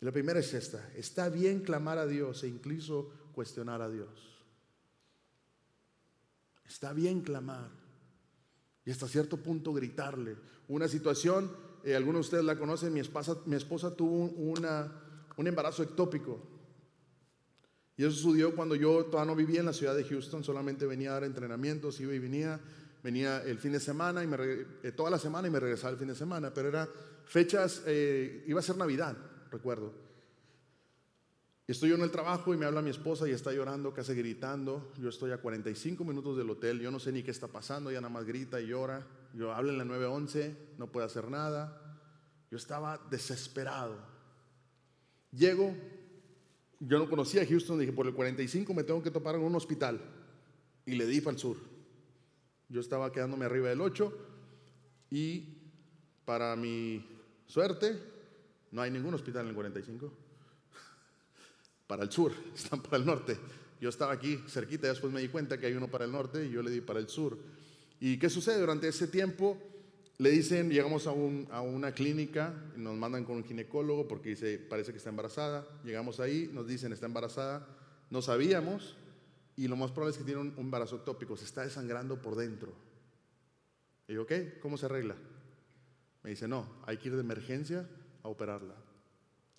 Y 0.00 0.04
la 0.04 0.12
primera 0.12 0.38
es 0.38 0.54
esta, 0.54 0.88
está 0.94 1.30
bien 1.30 1.62
clamar 1.62 1.98
a 1.98 2.06
Dios 2.06 2.44
e 2.44 2.46
incluso 2.46 3.10
cuestionar 3.34 3.82
a 3.82 3.90
Dios. 3.90 4.38
Está 6.64 6.92
bien 6.92 7.22
clamar 7.22 7.72
y 8.84 8.92
hasta 8.92 9.08
cierto 9.08 9.38
punto 9.38 9.72
gritarle. 9.72 10.36
Una 10.68 10.86
situación, 10.86 11.71
eh, 11.84 11.96
algunos 11.96 12.20
de 12.20 12.26
ustedes 12.26 12.44
la 12.44 12.56
conocen, 12.56 12.92
mi 12.92 13.00
esposa, 13.00 13.36
mi 13.46 13.56
esposa 13.56 13.94
tuvo 13.94 14.26
una, 14.26 14.92
un 15.36 15.46
embarazo 15.46 15.82
ectópico. 15.82 16.40
Y 17.96 18.04
eso 18.04 18.16
sucedió 18.16 18.54
cuando 18.54 18.74
yo 18.74 19.04
todavía 19.06 19.32
no 19.32 19.36
vivía 19.36 19.60
en 19.60 19.66
la 19.66 19.72
ciudad 19.72 19.94
de 19.94 20.04
Houston, 20.04 20.42
solamente 20.42 20.86
venía 20.86 21.10
a 21.10 21.14
dar 21.14 21.24
entrenamientos, 21.24 22.00
iba 22.00 22.14
y 22.14 22.18
venía, 22.18 22.60
venía 23.02 23.42
el 23.44 23.58
fin 23.58 23.72
de 23.72 23.80
semana 23.80 24.24
y 24.24 24.26
me 24.26 24.36
eh, 24.82 24.92
toda 24.92 25.10
la 25.10 25.18
semana 25.18 25.48
y 25.48 25.50
me 25.50 25.60
regresaba 25.60 25.92
el 25.92 25.98
fin 25.98 26.08
de 26.08 26.14
semana, 26.14 26.52
pero 26.54 26.68
era 26.68 26.88
fechas, 27.26 27.82
eh, 27.86 28.44
iba 28.46 28.60
a 28.60 28.62
ser 28.62 28.76
Navidad, 28.76 29.16
recuerdo. 29.50 29.92
Estoy 31.68 31.90
yo 31.90 31.94
en 31.94 32.02
el 32.02 32.10
trabajo 32.10 32.52
y 32.52 32.56
me 32.56 32.66
habla 32.66 32.82
mi 32.82 32.90
esposa 32.90 33.28
y 33.28 33.30
está 33.30 33.52
llorando, 33.52 33.94
casi 33.94 34.14
gritando. 34.14 34.92
Yo 34.98 35.08
estoy 35.08 35.30
a 35.30 35.38
45 35.38 36.04
minutos 36.04 36.36
del 36.36 36.50
hotel, 36.50 36.80
yo 36.80 36.90
no 36.90 36.98
sé 36.98 37.12
ni 37.12 37.22
qué 37.22 37.30
está 37.30 37.46
pasando, 37.46 37.90
ella 37.90 38.00
nada 38.00 38.12
más 38.12 38.24
grita 38.24 38.60
y 38.60 38.66
llora. 38.66 39.06
Yo 39.32 39.52
hablo 39.52 39.70
en 39.70 39.78
la 39.78 39.84
911, 39.84 40.56
no 40.78 40.88
puede 40.90 41.06
hacer 41.06 41.30
nada. 41.30 42.00
Yo 42.50 42.56
estaba 42.56 42.98
desesperado. 43.10 43.96
Llego, 45.30 45.72
yo 46.80 46.98
no 46.98 47.08
conocía 47.08 47.46
Houston, 47.46 47.78
dije, 47.78 47.92
por 47.92 48.06
el 48.06 48.14
45 48.14 48.74
me 48.74 48.82
tengo 48.82 49.02
que 49.02 49.12
topar 49.12 49.36
en 49.36 49.42
un 49.42 49.54
hospital. 49.54 50.00
Y 50.84 50.96
le 50.96 51.06
di 51.06 51.20
para 51.20 51.34
el 51.34 51.38
sur. 51.38 51.56
Yo 52.68 52.80
estaba 52.80 53.12
quedándome 53.12 53.44
arriba 53.44 53.68
del 53.68 53.80
8 53.80 54.12
y 55.10 55.58
para 56.24 56.56
mi 56.56 57.06
suerte 57.46 57.98
no 58.72 58.82
hay 58.82 58.90
ningún 58.90 59.14
hospital 59.14 59.42
en 59.42 59.50
el 59.50 59.54
45. 59.54 60.21
Para 61.92 62.04
el 62.04 62.10
sur, 62.10 62.32
están 62.56 62.80
para 62.80 62.96
el 62.96 63.04
norte. 63.04 63.36
Yo 63.78 63.90
estaba 63.90 64.14
aquí 64.14 64.42
cerquita, 64.48 64.86
y 64.86 64.90
después 64.90 65.12
me 65.12 65.20
di 65.20 65.28
cuenta 65.28 65.58
que 65.58 65.66
hay 65.66 65.74
uno 65.74 65.88
para 65.88 66.06
el 66.06 66.10
norte 66.10 66.46
y 66.46 66.50
yo 66.50 66.62
le 66.62 66.70
di 66.70 66.80
para 66.80 66.98
el 66.98 67.06
sur. 67.06 67.36
¿Y 68.00 68.18
qué 68.18 68.30
sucede? 68.30 68.58
Durante 68.60 68.88
ese 68.88 69.08
tiempo 69.08 69.58
le 70.16 70.30
dicen, 70.30 70.70
llegamos 70.70 71.06
a, 71.06 71.10
una 71.12 71.92
clínica, 71.92 72.54
nos 72.76 72.96
mandan 72.96 73.26
con 73.26 73.36
un 73.36 73.44
ginecólogo 73.44 74.08
porque 74.08 74.30
dice, 74.30 74.58
parece 74.58 74.92
que 74.92 74.96
está 74.96 75.10
embarazada. 75.10 75.66
Llegamos 75.84 76.18
ahí, 76.18 76.48
nos 76.50 76.66
dicen, 76.66 76.94
está 76.94 77.04
embarazada. 77.04 77.68
No 78.08 78.22
sabíamos 78.22 78.96
y 79.54 79.68
lo 79.68 79.76
más 79.76 79.90
probable 79.90 80.12
es 80.12 80.18
que 80.18 80.24
tiene 80.24 80.40
un, 80.40 80.54
embarazo 80.56 80.96
ectópico, 80.96 81.36
se 81.36 81.44
está 81.44 81.60
desangrando 81.60 82.22
por 82.22 82.36
dentro. 82.36 82.72
Y 84.08 84.14
yo, 84.14 84.24
¿qué? 84.24 84.58
¿Cómo 84.62 84.78
se 84.78 84.86
arregla? 84.86 85.16
Me 86.22 86.30
dice, 86.30 86.48
no, 86.48 86.66
hay 86.86 86.96
que 86.96 87.08
ir 87.08 87.16
de 87.16 87.20
emergencia 87.20 87.86
a 88.22 88.28
operarla. 88.28 88.76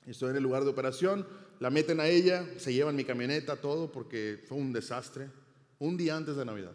Estoy 0.08 0.32
en 0.32 0.38
el 0.38 0.44
lugar 0.44 0.64
de 0.64 0.70
operación, 0.70 1.26
la 1.60 1.70
meten 1.70 2.00
a 2.00 2.08
ella, 2.08 2.46
se 2.58 2.74
llevan 2.74 2.96
mi 2.96 3.06
camioneta, 3.06 3.56
todo, 3.56 3.92
porque 3.92 4.44
fue 4.48 4.58
un 4.58 4.74
desastre. 4.74 5.30
Un 5.80 5.98
día 5.98 6.16
antes 6.16 6.36
de 6.36 6.46
Navidad, 6.46 6.74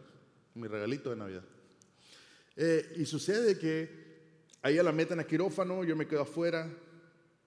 mi 0.54 0.66
regalito 0.66 1.10
de 1.10 1.16
Navidad. 1.16 1.44
Eh, 2.56 2.94
y 2.96 3.04
sucede 3.04 3.58
que 3.58 4.08
a 4.62 4.70
la 4.70 4.92
meten 4.92 5.20
a 5.20 5.24
quirófano, 5.24 5.84
yo 5.84 5.94
me 5.94 6.06
quedo 6.06 6.22
afuera. 6.22 6.70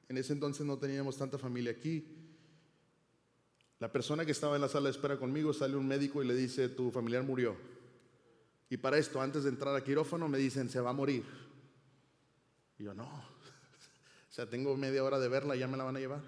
En 0.08 0.18
ese 0.18 0.34
entonces 0.34 0.66
no 0.66 0.78
teníamos 0.78 1.18
tanta 1.18 1.38
familia 1.38 1.72
aquí. 1.72 2.06
La 3.80 3.92
persona 3.92 4.26
que 4.26 4.32
estaba 4.32 4.56
en 4.56 4.62
la 4.62 4.70
sala 4.70 4.86
de 4.86 4.92
espera 4.92 5.18
conmigo 5.18 5.54
sale 5.54 5.76
un 5.76 5.88
médico 5.88 6.24
y 6.24 6.28
le 6.28 6.36
dice, 6.36 6.70
tu 6.70 6.92
familiar 6.92 7.24
murió. 7.24 7.56
Y 8.70 8.78
para 8.78 8.98
esto, 8.98 9.20
antes 9.20 9.44
de 9.44 9.50
entrar 9.50 9.76
a 9.76 9.84
quirófano, 9.84 10.28
me 10.28 10.38
dicen, 10.38 10.70
se 10.70 10.80
va 10.80 10.92
a 10.92 10.94
morir. 10.94 11.24
Y 12.78 12.84
yo, 12.84 12.94
no. 12.94 13.31
O 14.32 14.34
sea, 14.34 14.50
tengo 14.50 14.78
media 14.78 15.04
hora 15.04 15.20
de 15.20 15.28
verla 15.28 15.58
y 15.58 15.60
ya 15.60 15.68
me 15.68 15.76
la 15.76 15.84
van 15.84 15.98
a 15.98 16.00
llevar. 16.00 16.22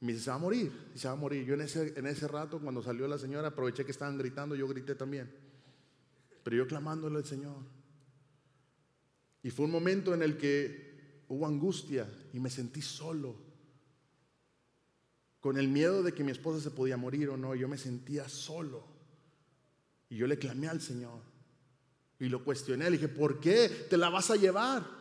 Me 0.00 0.12
dice, 0.12 0.24
se 0.24 0.30
va 0.30 0.36
a 0.36 0.38
morir. 0.38 0.70
Y 0.94 0.98
se 0.98 1.08
va 1.08 1.14
a 1.14 1.16
morir. 1.16 1.46
Yo 1.46 1.54
en 1.54 1.62
ese, 1.62 1.98
en 1.98 2.06
ese 2.06 2.28
rato, 2.28 2.60
cuando 2.60 2.82
salió 2.82 3.08
la 3.08 3.16
señora, 3.16 3.48
aproveché 3.48 3.86
que 3.86 3.90
estaban 3.90 4.18
gritando, 4.18 4.54
yo 4.54 4.68
grité 4.68 4.94
también. 4.94 5.34
Pero 6.42 6.56
yo 6.56 6.66
clamándole 6.66 7.16
al 7.16 7.24
Señor. 7.24 7.56
Y 9.42 9.50
fue 9.50 9.64
un 9.64 9.70
momento 9.70 10.12
en 10.12 10.20
el 10.20 10.36
que 10.36 11.24
hubo 11.28 11.46
angustia 11.46 12.06
y 12.34 12.38
me 12.38 12.50
sentí 12.50 12.82
solo. 12.82 13.34
Con 15.40 15.56
el 15.56 15.68
miedo 15.68 16.02
de 16.02 16.12
que 16.12 16.22
mi 16.22 16.32
esposa 16.32 16.60
se 16.60 16.70
podía 16.70 16.98
morir 16.98 17.30
o 17.30 17.38
no, 17.38 17.54
yo 17.54 17.66
me 17.66 17.78
sentía 17.78 18.28
solo. 18.28 18.84
Y 20.10 20.16
yo 20.16 20.26
le 20.26 20.38
clamé 20.38 20.68
al 20.68 20.82
Señor. 20.82 21.22
Y 22.18 22.28
lo 22.28 22.44
cuestioné, 22.44 22.84
le 22.84 22.98
dije, 22.98 23.08
¿por 23.08 23.40
qué 23.40 23.86
te 23.88 23.96
la 23.96 24.10
vas 24.10 24.30
a 24.30 24.36
llevar? 24.36 24.99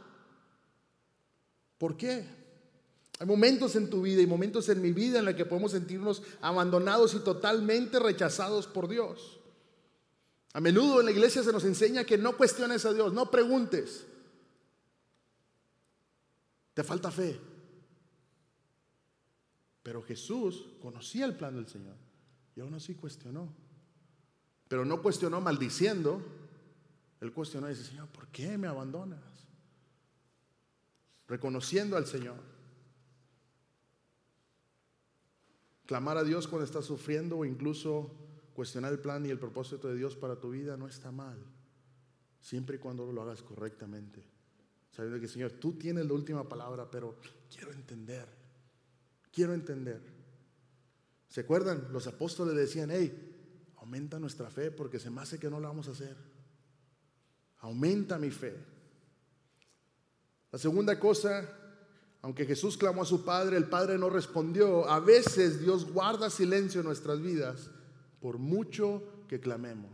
¿Por 1.80 1.98
qué? 1.98 2.24
Hay 3.18 3.26
momentos 3.26 3.76
en 3.76 3.89
tu 3.89 4.04
vida 4.04 4.22
y 4.22 4.28
momentos 4.28 4.70
en 4.70 4.82
mi 4.82 4.92
vida 4.92 5.20
en 5.20 5.26
los 5.26 5.34
que 5.34 5.46
podemos 5.46 5.72
sentirnos 5.72 6.22
abandonados 6.42 7.15
y 7.15 7.20
totalmente 7.20 8.00
rechazados 8.00 8.68
por 8.68 8.88
Dios. 8.88 9.39
A 10.54 10.62
menudo 10.62 11.00
en 11.00 11.06
la 11.06 11.12
iglesia 11.12 11.42
se 11.42 11.52
nos 11.52 11.63
enseña 11.63 12.04
que 12.04 12.18
no 12.18 12.38
cuestiones 12.38 12.86
a 12.86 12.94
Dios, 12.94 13.13
no 13.13 13.32
preguntes. 13.32 14.06
Te 16.74 16.84
falta 16.84 17.12
fe. 17.12 17.39
Pero 19.84 20.02
Jesús 20.04 20.65
conocía 20.82 21.26
el 21.26 21.36
plan 21.36 21.56
del 21.56 21.68
Señor 21.68 21.96
y 22.56 22.62
aún 22.62 22.74
así 22.74 22.96
cuestionó. 22.96 23.50
Pero 24.68 24.86
no 24.86 25.02
cuestionó 25.02 25.42
maldiciendo, 25.42 26.22
él 27.22 27.32
cuestionó 27.34 27.68
y 27.68 27.74
dice, 27.74 27.86
Señor, 27.86 28.08
¿por 28.10 28.28
qué 28.28 28.58
me 28.58 28.68
abandonas? 28.68 29.38
Reconociendo 31.30 31.96
al 31.96 32.06
Señor. 32.06 32.42
Clamar 35.86 36.18
a 36.18 36.24
Dios 36.24 36.48
cuando 36.48 36.65
estás 36.65 36.84
sufriendo 36.86 37.38
o 37.38 37.46
incluso 37.46 38.20
Cuestionar 38.60 38.92
el 38.92 39.00
plan 39.00 39.26
y 39.26 39.30
el 39.30 39.39
propósito 39.39 39.88
de 39.88 39.96
Dios 39.96 40.18
para 40.18 40.36
tu 40.36 40.52
vida 40.52 40.76
no 40.76 40.86
está 40.86 41.13
mal, 41.13 41.38
siempre 42.42 42.76
y 42.76 42.80
cuando 42.80 43.10
lo 43.10 43.22
hagas 43.22 43.42
correctamente. 43.42 44.22
Sabiendo 44.92 45.18
que, 45.18 45.30
Señor, 45.30 45.54
tú 45.54 45.78
tienes 45.78 46.06
la 46.06 46.12
última 46.12 46.44
palabra, 46.44 46.92
pero 46.92 47.15
quiero 47.50 47.72
entender, 47.72 48.28
quiero 49.32 49.54
entender. 49.54 50.02
¿Se 51.30 51.39
acuerdan? 51.39 51.88
Los 51.94 52.06
apóstoles 52.08 52.54
decían, 52.54 52.89
hey, 52.92 53.72
aumenta 53.78 54.20
nuestra 54.20 54.50
fe 54.50 54.72
porque 54.72 55.00
se 55.00 55.10
me 55.10 55.22
hace 55.22 55.39
que 55.39 55.50
no 55.50 55.62
lo 55.62 55.70
vamos 55.70 55.88
a 55.88 55.92
hacer. 55.92 56.18
Aumenta 57.60 58.18
mi 58.18 58.30
fe. 58.30 58.58
La 60.52 60.60
segunda 60.60 61.00
cosa, 61.00 61.48
aunque 62.22 62.46
Jesús 62.46 62.78
clamó 62.78 63.04
a 63.04 63.06
su 63.06 63.24
Padre, 63.24 63.58
el 63.58 63.66
Padre 63.66 63.98
no 63.98 64.10
respondió. 64.10 64.90
A 64.90 65.00
veces 65.00 65.62
Dios 65.62 65.92
guarda 65.92 66.30
silencio 66.30 66.82
en 66.82 66.88
nuestras 66.88 67.22
vidas 67.22 67.70
por 68.20 68.38
mucho 68.38 69.04
que 69.28 69.40
clamemos. 69.40 69.92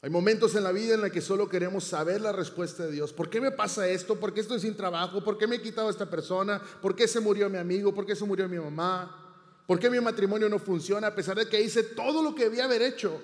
Hay 0.00 0.10
momentos 0.10 0.54
en 0.54 0.62
la 0.62 0.70
vida 0.70 0.94
en 0.94 1.00
los 1.00 1.10
que 1.10 1.20
solo 1.20 1.48
queremos 1.48 1.82
saber 1.82 2.20
la 2.20 2.30
respuesta 2.30 2.86
de 2.86 2.92
Dios. 2.92 3.12
¿Por 3.12 3.28
qué 3.28 3.40
me 3.40 3.50
pasa 3.50 3.88
esto? 3.88 4.20
¿Por 4.20 4.32
qué 4.32 4.40
estoy 4.40 4.60
sin 4.60 4.76
trabajo? 4.76 5.24
¿Por 5.24 5.36
qué 5.36 5.48
me 5.48 5.56
he 5.56 5.62
quitado 5.62 5.88
a 5.88 5.90
esta 5.90 6.08
persona? 6.08 6.62
¿Por 6.80 6.94
qué 6.94 7.08
se 7.08 7.18
murió 7.18 7.50
mi 7.50 7.58
amigo? 7.58 7.92
¿Por 7.92 8.06
qué 8.06 8.14
se 8.14 8.24
murió 8.24 8.48
mi 8.48 8.58
mamá? 8.58 9.24
¿Por 9.66 9.80
qué 9.80 9.90
mi 9.90 9.98
matrimonio 9.98 10.48
no 10.48 10.60
funciona 10.60 11.08
a 11.08 11.14
pesar 11.14 11.36
de 11.36 11.48
que 11.48 11.60
hice 11.60 11.82
todo 11.82 12.22
lo 12.22 12.32
que 12.32 12.44
debía 12.44 12.64
haber 12.64 12.82
hecho? 12.82 13.20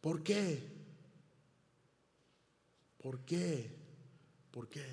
¿Por 0.00 0.22
qué? 0.22 0.71
¿Por 3.02 3.20
qué? 3.24 3.70
¿Por 4.50 4.68
qué? 4.68 4.86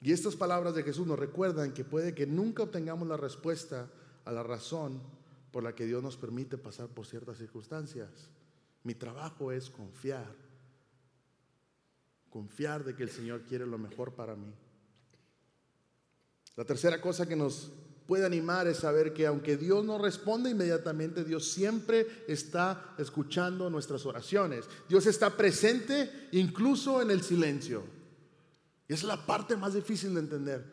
Y 0.00 0.12
estas 0.12 0.36
palabras 0.36 0.74
de 0.74 0.82
Jesús 0.82 1.06
nos 1.06 1.18
recuerdan 1.18 1.72
que 1.72 1.84
puede 1.84 2.14
que 2.14 2.26
nunca 2.26 2.64
obtengamos 2.64 3.08
la 3.08 3.16
respuesta 3.16 3.90
a 4.26 4.32
la 4.32 4.42
razón 4.42 5.00
por 5.50 5.62
la 5.62 5.74
que 5.74 5.86
Dios 5.86 6.02
nos 6.02 6.16
permite 6.16 6.58
pasar 6.58 6.88
por 6.88 7.06
ciertas 7.06 7.38
circunstancias. 7.38 8.28
Mi 8.82 8.94
trabajo 8.94 9.50
es 9.50 9.70
confiar. 9.70 10.36
Confiar 12.28 12.84
de 12.84 12.94
que 12.94 13.04
el 13.04 13.10
Señor 13.10 13.44
quiere 13.44 13.64
lo 13.64 13.78
mejor 13.78 14.14
para 14.14 14.36
mí. 14.36 14.52
La 16.56 16.64
tercera 16.64 17.00
cosa 17.00 17.26
que 17.26 17.36
nos 17.36 17.72
puede 18.06 18.26
animar 18.26 18.66
es 18.66 18.78
saber 18.78 19.12
que 19.12 19.26
aunque 19.26 19.56
Dios 19.56 19.84
no 19.84 19.98
responde 19.98 20.50
inmediatamente, 20.50 21.24
Dios 21.24 21.50
siempre 21.50 22.24
está 22.28 22.94
escuchando 22.98 23.70
nuestras 23.70 24.04
oraciones. 24.06 24.66
Dios 24.88 25.06
está 25.06 25.36
presente 25.36 26.28
incluso 26.32 27.00
en 27.00 27.10
el 27.10 27.22
silencio. 27.22 27.84
Y 28.88 28.92
es 28.92 29.02
la 29.02 29.24
parte 29.24 29.56
más 29.56 29.74
difícil 29.74 30.14
de 30.14 30.20
entender. 30.20 30.64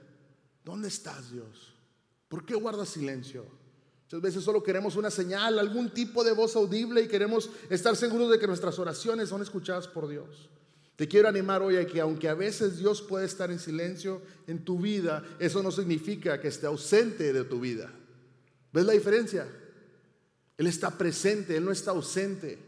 ¿Dónde 0.63 0.89
estás, 0.89 1.31
Dios? 1.31 1.73
¿Por 2.27 2.45
qué 2.45 2.55
guardas 2.55 2.89
silencio? 2.89 3.45
Muchas 4.03 4.21
veces 4.21 4.43
solo 4.43 4.61
queremos 4.61 4.97
una 4.97 5.09
señal, 5.09 5.57
algún 5.57 5.89
tipo 5.89 6.23
de 6.23 6.33
voz 6.33 6.55
audible 6.57 7.01
y 7.01 7.07
queremos 7.07 7.49
estar 7.69 7.95
seguros 7.95 8.29
de 8.29 8.39
que 8.39 8.47
nuestras 8.47 8.77
oraciones 8.77 9.29
son 9.29 9.41
escuchadas 9.41 9.87
por 9.87 10.07
Dios. 10.07 10.49
Te 11.01 11.07
quiero 11.07 11.27
animar 11.27 11.63
hoy 11.63 11.77
a 11.77 11.87
que 11.87 11.99
aunque 11.99 12.29
a 12.29 12.35
veces 12.35 12.77
Dios 12.77 13.01
puede 13.01 13.25
estar 13.25 13.49
en 13.49 13.57
silencio 13.57 14.21
en 14.45 14.63
tu 14.63 14.77
vida, 14.77 15.23
eso 15.39 15.63
no 15.63 15.71
significa 15.71 16.39
que 16.39 16.49
esté 16.49 16.67
ausente 16.67 17.33
de 17.33 17.43
tu 17.43 17.59
vida. 17.59 17.91
¿Ves 18.71 18.85
la 18.85 18.93
diferencia? 18.93 19.47
Él 20.55 20.67
está 20.67 20.95
presente, 20.95 21.57
Él 21.57 21.65
no 21.65 21.71
está 21.71 21.89
ausente. 21.89 22.59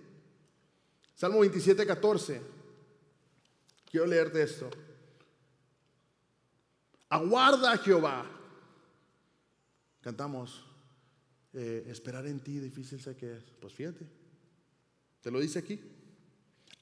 Salmo 1.14 1.42
27, 1.42 1.86
14. 1.86 2.42
Quiero 3.92 4.08
leerte 4.08 4.42
esto. 4.42 4.68
Aguarda 7.10 7.74
a 7.74 7.78
Jehová. 7.78 8.26
Cantamos, 10.02 10.66
eh, 11.54 11.86
esperar 11.88 12.26
en 12.26 12.40
ti 12.40 12.58
difícil 12.58 13.00
sé 13.00 13.16
que 13.16 13.36
es. 13.36 13.44
Pues 13.62 13.74
fíjate, 13.74 14.08
te 15.22 15.30
lo 15.30 15.40
dice 15.40 15.60
aquí. 15.60 15.93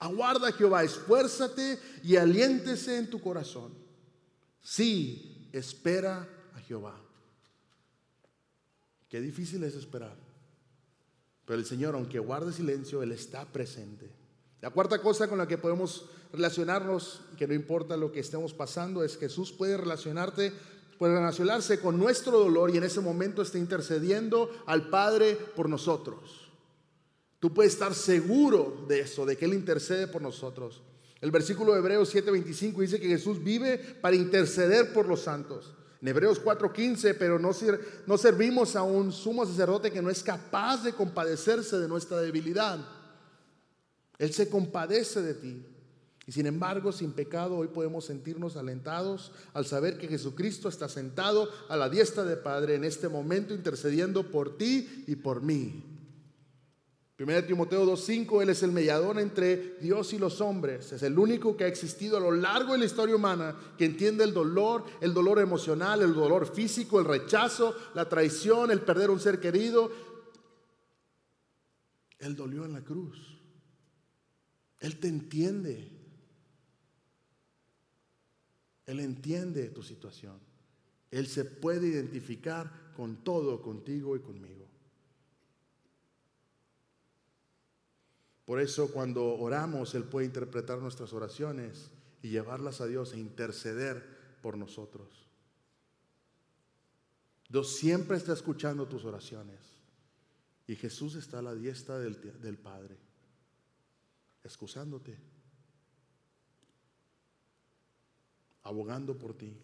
Aguarda 0.01 0.51
Jehová, 0.51 0.83
esfuérzate 0.83 1.77
y 2.03 2.15
aliéntese 2.15 2.97
en 2.97 3.07
tu 3.07 3.21
corazón. 3.21 3.71
Sí, 4.59 5.47
espera 5.53 6.27
a 6.55 6.59
Jehová. 6.61 6.99
Qué 9.07 9.21
difícil 9.21 9.63
es 9.63 9.75
esperar. 9.75 10.17
Pero 11.45 11.59
el 11.59 11.67
Señor, 11.67 11.93
aunque 11.93 12.17
guarde 12.17 12.51
silencio, 12.51 13.03
Él 13.03 13.11
está 13.11 13.45
presente. 13.45 14.11
La 14.59 14.71
cuarta 14.71 14.99
cosa 14.99 15.27
con 15.27 15.37
la 15.37 15.47
que 15.47 15.59
podemos 15.59 16.05
relacionarnos, 16.33 17.21
que 17.37 17.47
no 17.47 17.53
importa 17.53 17.95
lo 17.95 18.11
que 18.11 18.21
estemos 18.21 18.55
pasando, 18.55 19.03
es 19.03 19.17
que 19.17 19.27
Jesús 19.27 19.51
puede 19.51 19.77
relacionarte, 19.77 20.51
puede 20.97 21.13
relacionarse 21.13 21.79
con 21.79 21.99
nuestro 21.99 22.39
dolor 22.39 22.71
y 22.71 22.77
en 22.77 22.85
ese 22.85 23.01
momento 23.01 23.43
está 23.43 23.59
intercediendo 23.59 24.49
al 24.65 24.89
Padre 24.89 25.35
por 25.55 25.69
nosotros. 25.69 26.40
Tú 27.41 27.51
puedes 27.51 27.73
estar 27.73 27.95
seguro 27.95 28.85
de 28.87 28.99
eso, 28.99 29.25
de 29.25 29.35
que 29.35 29.45
Él 29.45 29.55
intercede 29.55 30.05
por 30.05 30.21
nosotros. 30.21 30.83
El 31.19 31.31
versículo 31.31 31.73
de 31.73 31.79
Hebreos 31.79 32.13
7:25 32.13 32.81
dice 32.81 32.99
que 32.99 33.07
Jesús 33.07 33.43
vive 33.43 33.79
para 33.79 34.15
interceder 34.15 34.93
por 34.93 35.07
los 35.07 35.21
santos. 35.21 35.73
En 36.03 36.07
Hebreos 36.07 36.39
4:15, 36.39 37.15
pero 37.17 37.39
no, 37.39 37.49
no 38.05 38.17
servimos 38.19 38.75
a 38.75 38.83
un 38.83 39.11
sumo 39.11 39.43
sacerdote 39.43 39.89
que 39.89 40.03
no 40.03 40.11
es 40.11 40.21
capaz 40.21 40.83
de 40.83 40.93
compadecerse 40.93 41.79
de 41.79 41.87
nuestra 41.87 42.21
debilidad. 42.21 42.77
Él 44.19 44.31
se 44.33 44.47
compadece 44.47 45.23
de 45.23 45.33
ti. 45.33 45.65
Y 46.27 46.31
sin 46.31 46.45
embargo, 46.45 46.91
sin 46.91 47.11
pecado, 47.11 47.57
hoy 47.57 47.69
podemos 47.69 48.05
sentirnos 48.05 48.55
alentados 48.55 49.31
al 49.55 49.65
saber 49.65 49.97
que 49.97 50.07
Jesucristo 50.07 50.69
está 50.69 50.87
sentado 50.87 51.49
a 51.69 51.75
la 51.75 51.89
diestra 51.89 52.23
de 52.23 52.37
Padre 52.37 52.75
en 52.75 52.83
este 52.83 53.09
momento 53.09 53.55
intercediendo 53.55 54.29
por 54.29 54.59
ti 54.59 55.05
y 55.07 55.15
por 55.15 55.41
mí. 55.41 55.91
1 57.21 57.43
Timoteo 57.45 57.85
2.5, 57.85 58.41
Él 58.41 58.49
es 58.49 58.63
el 58.63 58.71
mediador 58.71 59.19
entre 59.19 59.77
Dios 59.79 60.11
y 60.13 60.17
los 60.17 60.41
hombres. 60.41 60.91
Es 60.91 61.03
el 61.03 61.19
único 61.19 61.55
que 61.55 61.65
ha 61.65 61.67
existido 61.67 62.17
a 62.17 62.19
lo 62.19 62.31
largo 62.31 62.73
de 62.73 62.79
la 62.79 62.85
historia 62.85 63.15
humana 63.15 63.55
que 63.77 63.85
entiende 63.85 64.23
el 64.23 64.33
dolor, 64.33 64.85
el 65.01 65.13
dolor 65.13 65.39
emocional, 65.39 66.01
el 66.01 66.15
dolor 66.15 66.51
físico, 66.51 66.99
el 66.99 67.05
rechazo, 67.05 67.75
la 67.93 68.09
traición, 68.09 68.71
el 68.71 68.81
perder 68.81 69.11
un 69.11 69.19
ser 69.19 69.39
querido. 69.39 69.91
Él 72.17 72.35
dolió 72.35 72.65
en 72.65 72.73
la 72.73 72.83
cruz. 72.83 73.19
Él 74.79 74.99
te 74.99 75.07
entiende. 75.07 75.91
Él 78.87 78.99
entiende 78.99 79.69
tu 79.69 79.83
situación. 79.83 80.39
Él 81.11 81.27
se 81.27 81.45
puede 81.45 81.87
identificar 81.87 82.91
con 82.95 83.17
todo, 83.17 83.61
contigo 83.61 84.15
y 84.15 84.21
conmigo. 84.21 84.60
Por 88.51 88.59
eso 88.59 88.91
cuando 88.91 89.23
oramos, 89.23 89.95
Él 89.95 90.03
puede 90.03 90.25
interpretar 90.25 90.77
nuestras 90.79 91.13
oraciones 91.13 91.89
y 92.21 92.31
llevarlas 92.31 92.81
a 92.81 92.85
Dios 92.85 93.13
e 93.13 93.17
interceder 93.17 94.03
por 94.41 94.57
nosotros. 94.57 95.07
Dios 97.47 97.77
siempre 97.77 98.17
está 98.17 98.33
escuchando 98.33 98.89
tus 98.89 99.05
oraciones. 99.05 99.61
Y 100.67 100.75
Jesús 100.75 101.15
está 101.15 101.39
a 101.39 101.43
la 101.43 101.55
diestra 101.55 101.97
del, 101.97 102.41
del 102.41 102.57
Padre, 102.57 102.97
excusándote, 104.43 105.17
abogando 108.63 109.17
por 109.17 109.33
ti. 109.33 109.57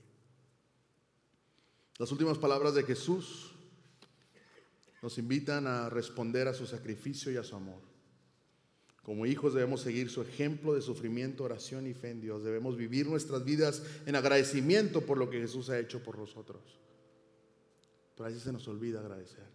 Las 1.98 2.10
últimas 2.14 2.38
palabras 2.38 2.74
de 2.74 2.84
Jesús 2.84 3.52
nos 5.02 5.18
invitan 5.18 5.68
a 5.68 5.90
responder 5.90 6.48
a 6.48 6.54
su 6.54 6.66
sacrificio 6.66 7.30
y 7.34 7.36
a 7.36 7.44
su 7.44 7.54
amor. 7.54 7.97
Como 9.08 9.26
hijos 9.26 9.54
debemos 9.54 9.80
seguir 9.80 10.10
su 10.10 10.22
ejemplo 10.22 10.74
de 10.74 10.82
sufrimiento, 10.82 11.46
oración 11.46 11.88
y 11.88 11.94
fe 11.94 12.10
en 12.10 12.20
Dios. 12.20 12.44
Debemos 12.44 12.76
vivir 12.76 13.08
nuestras 13.08 13.46
vidas 13.46 13.82
en 14.06 14.18
agradecimiento 14.18 15.00
por 15.00 15.18
lo 15.18 15.30
que 15.30 15.40
Jesús 15.40 15.70
ha 15.70 15.80
hecho 15.80 16.04
por 16.04 16.18
nosotros. 16.18 16.62
Pero 18.14 18.26
a 18.26 18.28
veces 18.28 18.44
se 18.44 18.52
nos 18.52 18.68
olvida 18.68 19.00
agradecer. 19.00 19.46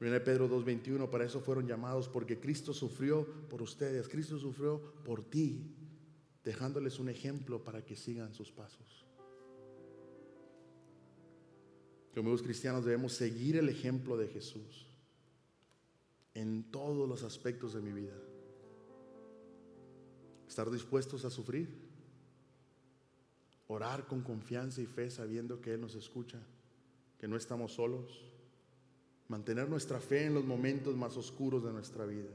1 0.00 0.22
Pedro 0.22 0.48
2.21, 0.48 1.10
para 1.10 1.24
eso 1.24 1.40
fueron 1.40 1.66
llamados, 1.66 2.08
porque 2.08 2.38
Cristo 2.38 2.72
sufrió 2.72 3.26
por 3.48 3.60
ustedes, 3.60 4.06
Cristo 4.06 4.38
sufrió 4.38 4.80
por 5.04 5.28
ti, 5.28 5.74
dejándoles 6.44 7.00
un 7.00 7.08
ejemplo 7.08 7.64
para 7.64 7.84
que 7.84 7.96
sigan 7.96 8.34
sus 8.34 8.52
pasos. 8.52 9.04
Como 12.14 12.30
los 12.30 12.40
cristianos 12.44 12.84
debemos 12.84 13.14
seguir 13.14 13.56
el 13.56 13.68
ejemplo 13.68 14.16
de 14.16 14.28
Jesús 14.28 14.93
en 16.34 16.64
todos 16.70 17.08
los 17.08 17.22
aspectos 17.22 17.72
de 17.74 17.80
mi 17.80 17.92
vida. 17.92 18.16
Estar 20.48 20.70
dispuestos 20.70 21.24
a 21.24 21.30
sufrir. 21.30 21.68
Orar 23.68 24.06
con 24.06 24.22
confianza 24.22 24.82
y 24.82 24.86
fe 24.86 25.10
sabiendo 25.10 25.60
que 25.60 25.72
Él 25.72 25.80
nos 25.80 25.94
escucha, 25.94 26.38
que 27.18 27.26
no 27.26 27.36
estamos 27.36 27.72
solos. 27.72 28.30
Mantener 29.28 29.68
nuestra 29.68 30.00
fe 30.00 30.26
en 30.26 30.34
los 30.34 30.44
momentos 30.44 30.94
más 30.96 31.16
oscuros 31.16 31.64
de 31.64 31.72
nuestra 31.72 32.04
vida. 32.04 32.30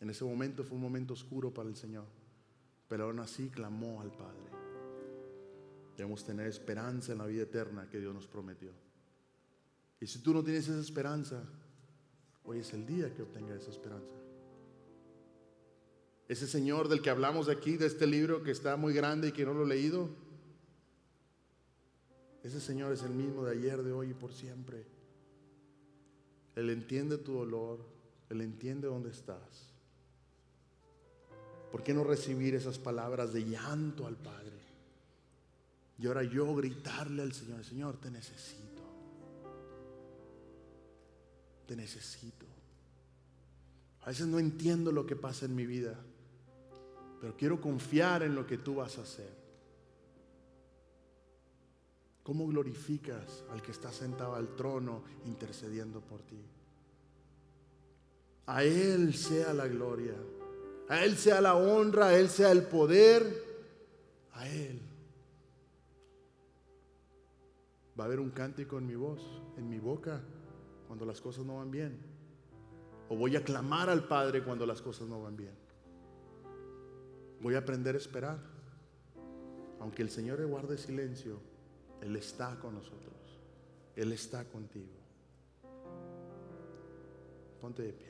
En 0.00 0.10
ese 0.10 0.24
momento 0.24 0.64
fue 0.64 0.76
un 0.76 0.82
momento 0.82 1.14
oscuro 1.14 1.54
para 1.54 1.68
el 1.68 1.76
Señor, 1.76 2.06
pero 2.88 3.04
aún 3.04 3.20
así 3.20 3.48
clamó 3.48 4.00
al 4.00 4.10
Padre. 4.10 4.50
Debemos 5.96 6.24
tener 6.24 6.46
esperanza 6.46 7.12
en 7.12 7.18
la 7.18 7.26
vida 7.26 7.44
eterna 7.44 7.88
que 7.88 8.00
Dios 8.00 8.12
nos 8.12 8.26
prometió. 8.26 8.72
Y 10.00 10.06
si 10.06 10.18
tú 10.18 10.34
no 10.34 10.44
tienes 10.44 10.68
esa 10.68 10.80
esperanza, 10.80 11.42
Hoy 12.46 12.60
es 12.60 12.72
el 12.72 12.86
día 12.86 13.12
que 13.12 13.22
obtenga 13.22 13.54
esa 13.54 13.70
esperanza. 13.70 14.14
Ese 16.28 16.46
Señor 16.46 16.88
del 16.88 17.02
que 17.02 17.10
hablamos 17.10 17.48
aquí, 17.48 17.76
de 17.76 17.86
este 17.86 18.06
libro 18.06 18.42
que 18.42 18.50
está 18.50 18.76
muy 18.76 18.92
grande 18.92 19.28
y 19.28 19.32
que 19.32 19.44
no 19.44 19.52
lo 19.52 19.64
he 19.64 19.68
leído, 19.68 20.08
ese 22.42 22.60
Señor 22.60 22.92
es 22.92 23.02
el 23.02 23.10
mismo 23.10 23.44
de 23.44 23.52
ayer, 23.52 23.82
de 23.82 23.92
hoy 23.92 24.10
y 24.10 24.14
por 24.14 24.32
siempre. 24.32 24.84
Él 26.54 26.70
entiende 26.70 27.18
tu 27.18 27.34
dolor, 27.34 27.84
Él 28.30 28.40
entiende 28.40 28.86
dónde 28.86 29.10
estás. 29.10 29.72
¿Por 31.72 31.82
qué 31.82 31.92
no 31.92 32.04
recibir 32.04 32.54
esas 32.54 32.78
palabras 32.78 33.32
de 33.32 33.44
llanto 33.44 34.06
al 34.06 34.16
Padre? 34.16 34.56
Y 35.98 36.06
ahora 36.06 36.22
yo 36.22 36.54
gritarle 36.54 37.22
al 37.22 37.32
Señor, 37.32 37.64
Señor, 37.64 37.96
te 38.00 38.10
necesito 38.10 38.65
te 41.66 41.76
necesito. 41.76 42.46
A 44.02 44.10
veces 44.10 44.26
no 44.26 44.38
entiendo 44.38 44.92
lo 44.92 45.04
que 45.04 45.16
pasa 45.16 45.46
en 45.46 45.56
mi 45.56 45.66
vida, 45.66 45.98
pero 47.20 47.36
quiero 47.36 47.60
confiar 47.60 48.22
en 48.22 48.34
lo 48.34 48.46
que 48.46 48.58
tú 48.58 48.76
vas 48.76 48.98
a 48.98 49.02
hacer. 49.02 49.46
¿Cómo 52.22 52.46
glorificas 52.46 53.44
al 53.50 53.62
que 53.62 53.72
está 53.72 53.92
sentado 53.92 54.34
al 54.34 54.54
trono 54.56 55.02
intercediendo 55.26 56.00
por 56.00 56.22
ti? 56.22 56.40
A 58.46 58.62
Él 58.62 59.14
sea 59.14 59.52
la 59.52 59.66
gloria, 59.66 60.14
a 60.88 61.04
Él 61.04 61.16
sea 61.16 61.40
la 61.40 61.56
honra, 61.56 62.06
a 62.08 62.18
Él 62.18 62.28
sea 62.28 62.52
el 62.52 62.62
poder, 62.62 63.44
a 64.34 64.48
Él. 64.48 64.80
Va 67.98 68.04
a 68.04 68.06
haber 68.06 68.20
un 68.20 68.30
cántico 68.30 68.78
en 68.78 68.86
mi 68.86 68.94
voz, 68.94 69.20
en 69.56 69.68
mi 69.68 69.78
boca, 69.78 70.20
cuando 70.86 71.04
las 71.04 71.20
cosas 71.20 71.44
no 71.44 71.56
van 71.56 71.70
bien. 71.70 71.98
O 73.08 73.16
voy 73.16 73.36
a 73.36 73.44
clamar 73.44 73.88
al 73.88 74.06
Padre 74.08 74.42
cuando 74.42 74.66
las 74.66 74.82
cosas 74.82 75.08
no 75.08 75.22
van 75.22 75.36
bien. 75.36 75.54
Voy 77.40 77.54
a 77.54 77.58
aprender 77.58 77.94
a 77.94 77.98
esperar. 77.98 78.38
Aunque 79.80 80.02
el 80.02 80.10
Señor 80.10 80.44
guarde 80.46 80.78
silencio, 80.78 81.38
Él 82.00 82.16
está 82.16 82.58
con 82.58 82.74
nosotros. 82.74 83.14
Él 83.94 84.12
está 84.12 84.44
contigo. 84.44 84.92
Ponte 87.60 87.82
de 87.82 87.92
pie. 87.92 88.06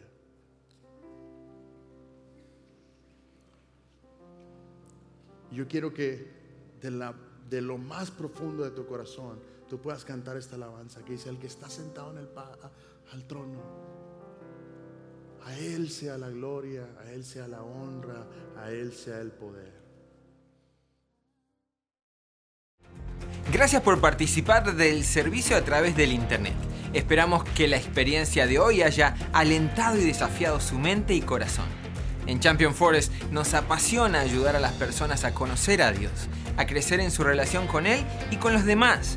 Yo 5.52 5.68
quiero 5.68 5.92
que 5.92 6.26
de, 6.80 6.90
la, 6.90 7.14
de 7.48 7.60
lo 7.60 7.78
más 7.78 8.10
profundo 8.10 8.64
de 8.64 8.70
tu 8.70 8.86
corazón 8.86 9.38
tú 9.68 9.80
puedas 9.80 10.04
cantar 10.04 10.36
esta 10.36 10.56
alabanza 10.56 11.04
que 11.04 11.12
dice, 11.12 11.28
el 11.28 11.38
que 11.38 11.46
está 11.46 11.68
sentado 11.68 12.12
en 12.12 12.18
el 12.18 12.28
al 13.12 13.26
trono, 13.26 13.60
a 15.44 15.56
Él 15.58 15.90
sea 15.90 16.18
la 16.18 16.28
gloria, 16.28 16.86
a 17.00 17.10
Él 17.12 17.24
sea 17.24 17.46
la 17.46 17.62
honra, 17.62 18.26
a 18.58 18.70
Él 18.70 18.92
sea 18.92 19.20
el 19.20 19.30
poder. 19.30 19.72
Gracias 23.52 23.80
por 23.82 24.00
participar 24.00 24.74
del 24.74 25.04
servicio 25.04 25.56
a 25.56 25.62
través 25.62 25.96
del 25.96 26.12
Internet. 26.12 26.54
Esperamos 26.92 27.44
que 27.44 27.68
la 27.68 27.76
experiencia 27.76 28.46
de 28.46 28.58
hoy 28.58 28.82
haya 28.82 29.14
alentado 29.32 29.98
y 29.98 30.04
desafiado 30.04 30.60
su 30.60 30.78
mente 30.78 31.14
y 31.14 31.20
corazón. 31.20 31.66
En 32.26 32.40
Champion 32.40 32.74
Forest 32.74 33.12
nos 33.30 33.54
apasiona 33.54 34.20
ayudar 34.20 34.56
a 34.56 34.60
las 34.60 34.72
personas 34.72 35.22
a 35.24 35.32
conocer 35.32 35.80
a 35.80 35.92
Dios, 35.92 36.10
a 36.56 36.66
crecer 36.66 36.98
en 36.98 37.12
su 37.12 37.22
relación 37.22 37.68
con 37.68 37.86
Él 37.86 38.04
y 38.32 38.36
con 38.36 38.52
los 38.52 38.64
demás, 38.64 39.16